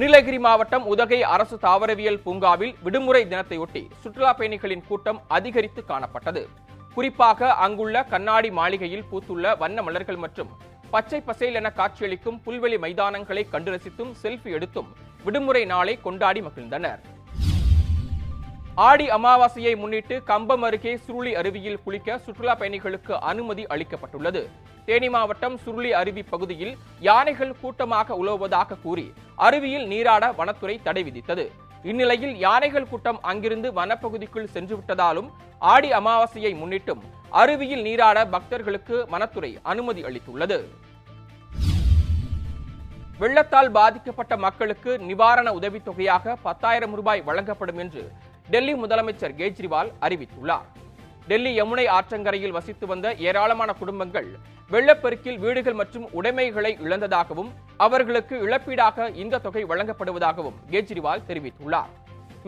நீலகிரி 0.00 0.38
மாவட்டம் 0.44 0.84
உதகை 0.92 1.18
அரசு 1.32 1.56
தாவரவியல் 1.64 2.18
பூங்காவில் 2.26 2.72
விடுமுறை 2.84 3.22
தினத்தையொட்டி 3.32 3.82
சுற்றுலா 4.02 4.30
பயணிகளின் 4.38 4.84
கூட்டம் 4.88 5.20
அதிகரித்து 5.38 5.82
காணப்பட்டது. 5.90 6.42
குறிப்பாக 6.94 7.50
அங்குள்ள 7.66 8.04
கண்ணாடி 8.12 8.50
மாளிகையில் 8.60 9.06
பூத்துள்ள 9.10 9.54
வண்ண 9.62 9.84
மலர்கள் 9.88 10.22
மற்றும் 10.24 10.52
பச்சை 10.94 11.20
பசேல் 11.28 11.58
என 11.62 11.72
காட்சியளிக்கும் 11.80 12.40
புல்வெளி 12.46 12.78
மைதானங்களை 12.86 13.44
கண்டு 13.54 13.72
ரசித்தும் 13.76 14.14
செல்ஃபி 14.22 14.52
எடுத்தும் 14.58 14.90
விடுமுறை 15.26 15.64
நாளை 15.74 15.96
கொண்டாடி 16.06 16.42
மகிழ்ந்தனர். 16.48 17.02
ஆடி 18.84 19.04
அமாவாசையை 19.08 19.72
முன்னிட்டு 19.82 20.16
கம்பம் 20.30 20.64
அருகே 20.66 20.92
சுருளி 21.04 21.30
அருவியில் 21.40 21.78
குளிக்க 21.84 22.18
சுற்றுலா 22.24 22.54
பயணிகளுக்கு 22.60 23.14
அனுமதி 23.30 23.64
அளிக்கப்பட்டுள்ளது. 23.74 24.42
தேனி 24.86 25.08
மாவட்டம் 25.08 25.56
சுருளி 25.64 25.90
அருவி 26.00 26.22
பகுதியில் 26.22 26.74
யானைகள் 27.00 27.54
கூட்டமாக 27.60 28.16
உலவுவதாக 28.22 28.78
கூறி 28.82 29.06
அருவியில் 29.46 29.86
நீராட 29.86 30.24
வனத்துறை 30.32 30.76
தடை 30.82 31.02
விதித்தது. 31.08 31.46
இந்நிலையில் 31.84 32.34
யானைகள் 32.36 32.88
கூட்டம் 32.88 33.20
அங்கிருந்து 33.22 33.70
வனப்பகுதிக்குள் 33.78 34.52
சென்றுவிட்டதாலும் 34.54 35.30
ஆடி 35.72 35.92
அமாவாசையை 35.92 36.52
முன்னிட்டும் 36.62 37.02
அருவியில் 37.42 37.82
நீராட 37.82 38.26
பக்தர்களுக்கு 38.26 38.98
வனத்துறை 39.14 39.58
அனுமதி 39.62 40.04
அளித்துள்ளது. 40.10 40.60
வெள்ளத்தால் 43.18 43.70
பாதிக்கப்பட்ட 43.70 44.36
மக்களுக்கு 44.36 44.98
நிவாரண 45.10 45.48
உதவித் 45.58 45.84
தொகையாக 45.84 46.34
பத்தாயிரம் 46.42 46.94
ரூபாய் 46.94 47.22
வழங்கப்படும் 47.28 47.78
என்று 47.84 48.02
டெல்லி 48.52 48.74
முதலமைச்சர் 48.82 49.32
கெஜ்ரிவால் 49.38 49.88
அறிவித்துள்ளார். 50.06 50.66
டெல்லி 51.30 51.52
யமுனை 51.60 51.84
ஆற்றங்கரையில் 51.94 52.54
வசித்து 52.56 52.86
வந்த 52.90 53.06
ஏராளமான 53.28 53.70
குடும்பங்கள் 53.80 54.28
வெள்ளப்பெருக்கில் 54.70 55.38
வீடுகள் 55.44 55.76
மற்றும் 55.80 56.06
உடைமைகளை 56.18 56.72
இழந்ததாகவும் 56.86 57.50
அவர்களுக்கு 57.86 58.34
இழப்பீடாக 58.46 59.08
இந்த 59.22 59.40
தொகை 59.46 59.62
வழங்கப்படுவதாகவும் 59.70 60.58
கெஜ்ரிவால் 60.72 61.24
தெரிவித்துள்ளார். 61.30 61.92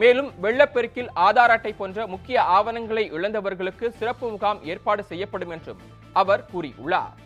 மேலும் 0.02 0.30
வெள்ளப்பெருக்கில் 0.44 1.10
ஆதார் 1.26 1.54
அட்டை 1.54 1.72
போன்ற 1.80 2.06
முக்கிய 2.14 2.38
ஆவணங்களை 2.56 3.04
இழந்தவர்களுக்கு 3.16 3.88
சிறப்பு 4.00 4.28
முகாம் 4.34 4.60
ஏற்பாடு 4.72 5.04
செய்யப்படும் 5.10 5.54
என்றும் 5.56 5.80
அவர் 6.22 6.44
கூறியுள்ளார். 6.52 7.16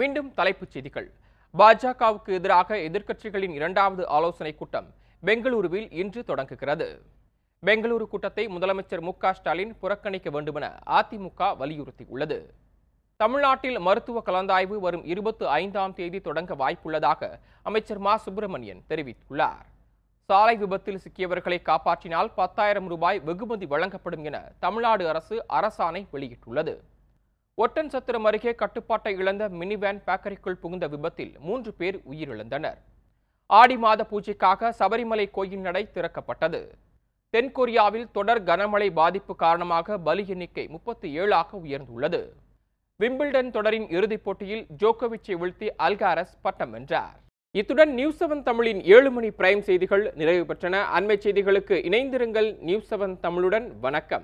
மீண்டும் 0.00 0.28
தலைப்புச் 0.38 0.72
செய்திகள். 0.74 1.08
பாஜகவுக்கு 1.58 2.26
எதிராக 2.26 2.76
எதிர்க்கட்சிகளின் 2.76 3.50
இரண்டாவது 3.50 4.08
ஆலோசனைக் 4.08 4.58
கூட்டம் 4.58 4.94
பெங்களூருவில் 5.24 5.92
இன்று 5.92 6.24
தொடங்குகிறது. 6.24 7.02
பெங்களூரு 7.66 8.06
கூட்டத்தை 8.06 8.46
முதலமைச்சர் 8.46 9.00
மு 9.00 9.12
ஸ்டாலின் 9.32 9.78
புறக்கணிக்க 9.78 10.30
வேண்டுமென 10.30 10.78
அதிமுக 10.86 11.38
வலியுறுத்தியுள்ளது. 11.38 12.46
தமிழ்நாட்டில் 13.16 13.78
மருத்துவ 13.78 14.22
கலந்தாய்வு 14.26 14.78
வரும் 14.78 15.04
இருபத்தி 15.04 15.46
ஐந்தாம் 15.46 15.94
தேதி 15.94 16.20
தொடங்க 16.20 16.54
வாய்ப்புள்ளதாக 16.54 17.38
அமைச்சர் 17.62 17.98
மா. 17.98 18.16
சுப்பிரமணியன் 18.16 18.82
தெரிவித்துள்ளார். 18.88 19.66
சாலை 20.24 20.56
விபத்தில் 20.56 21.00
சிக்கியவர்களை 21.08 21.58
காப்பாற்றினால் 21.62 22.32
பத்தாயிரம் 22.34 22.88
ரூபாய் 22.88 23.20
வெகுமதி 23.20 23.66
வழங்கப்படும் 23.66 24.24
என 24.24 24.52
தமிழ்நாடு 24.58 25.08
அரசு 25.08 25.44
அரசாணை 25.48 26.06
வெளியிட்டுள்ளது. 26.12 26.80
ஒட்டன் 27.60 27.86
சத்திரம் 27.86 28.24
அருகே 28.24 28.54
கட்டுப்பாட்டை 28.54 29.16
இழந்த 29.16 29.48
மினி 29.48 29.76
வேன் 29.76 30.02
பேக்கரிக்குள் 30.06 30.60
புகுந்த 30.60 30.86
விபத்தில் 30.88 31.32
மூன்று 31.38 31.72
பேர் 31.72 31.96
உயிரிழந்தனர். 32.10 32.78
ஆடி 33.46 33.76
மாத 33.76 34.06
பூஜைக்காக 34.10 34.70
சபரிமலை 34.78 35.30
கோயில் 35.30 35.58
நடை 35.58 35.88
திறக்கப்பட்டது. 35.94 36.60
தென்கொரியாவில் 37.34 38.06
தொடர் 38.12 38.42
கனமழை 38.42 38.90
பாதிப்பு 38.90 39.36
காரணமாக 39.36 39.98
பலி 39.98 40.24
எண்ணிக்கை 40.28 40.66
முப்பத்தி 40.66 41.12
ஏழாக 41.12 41.58
உயர்ந்துள்ளது. 41.58 42.22
விம்பிள்டன் 43.02 43.50
தொடரின் 43.50 43.88
இறுதிப் 43.88 44.24
போட்டியில் 44.24 44.66
ஜோகோவிச்சை 44.82 45.36
வீழ்த்தி 45.42 45.68
அல்காரஸ் 45.78 46.34
பட்டம் 46.42 46.70
வென்றார். 46.70 47.20
இத்துடன் 47.50 47.94
நியூஸ் 47.94 48.24
செவன் 48.24 48.42
தமிழின் 48.42 48.82
ஏழு 48.84 49.10
மணி 49.10 49.28
பிரைம் 49.28 49.60
செய்திகள் 49.60 50.12
நிறைவு 50.14 50.54
பெற்றன. 50.54 50.82
அண்மை 50.96 51.18
செய்திகளுக்கு 51.18 51.76
இணைந்திருங்கள் 51.90 52.58
நியூஸ் 52.58 52.94
செவன் 52.94 53.16
தமிழுடன். 53.22 53.68
வணக்கம். 53.80 54.22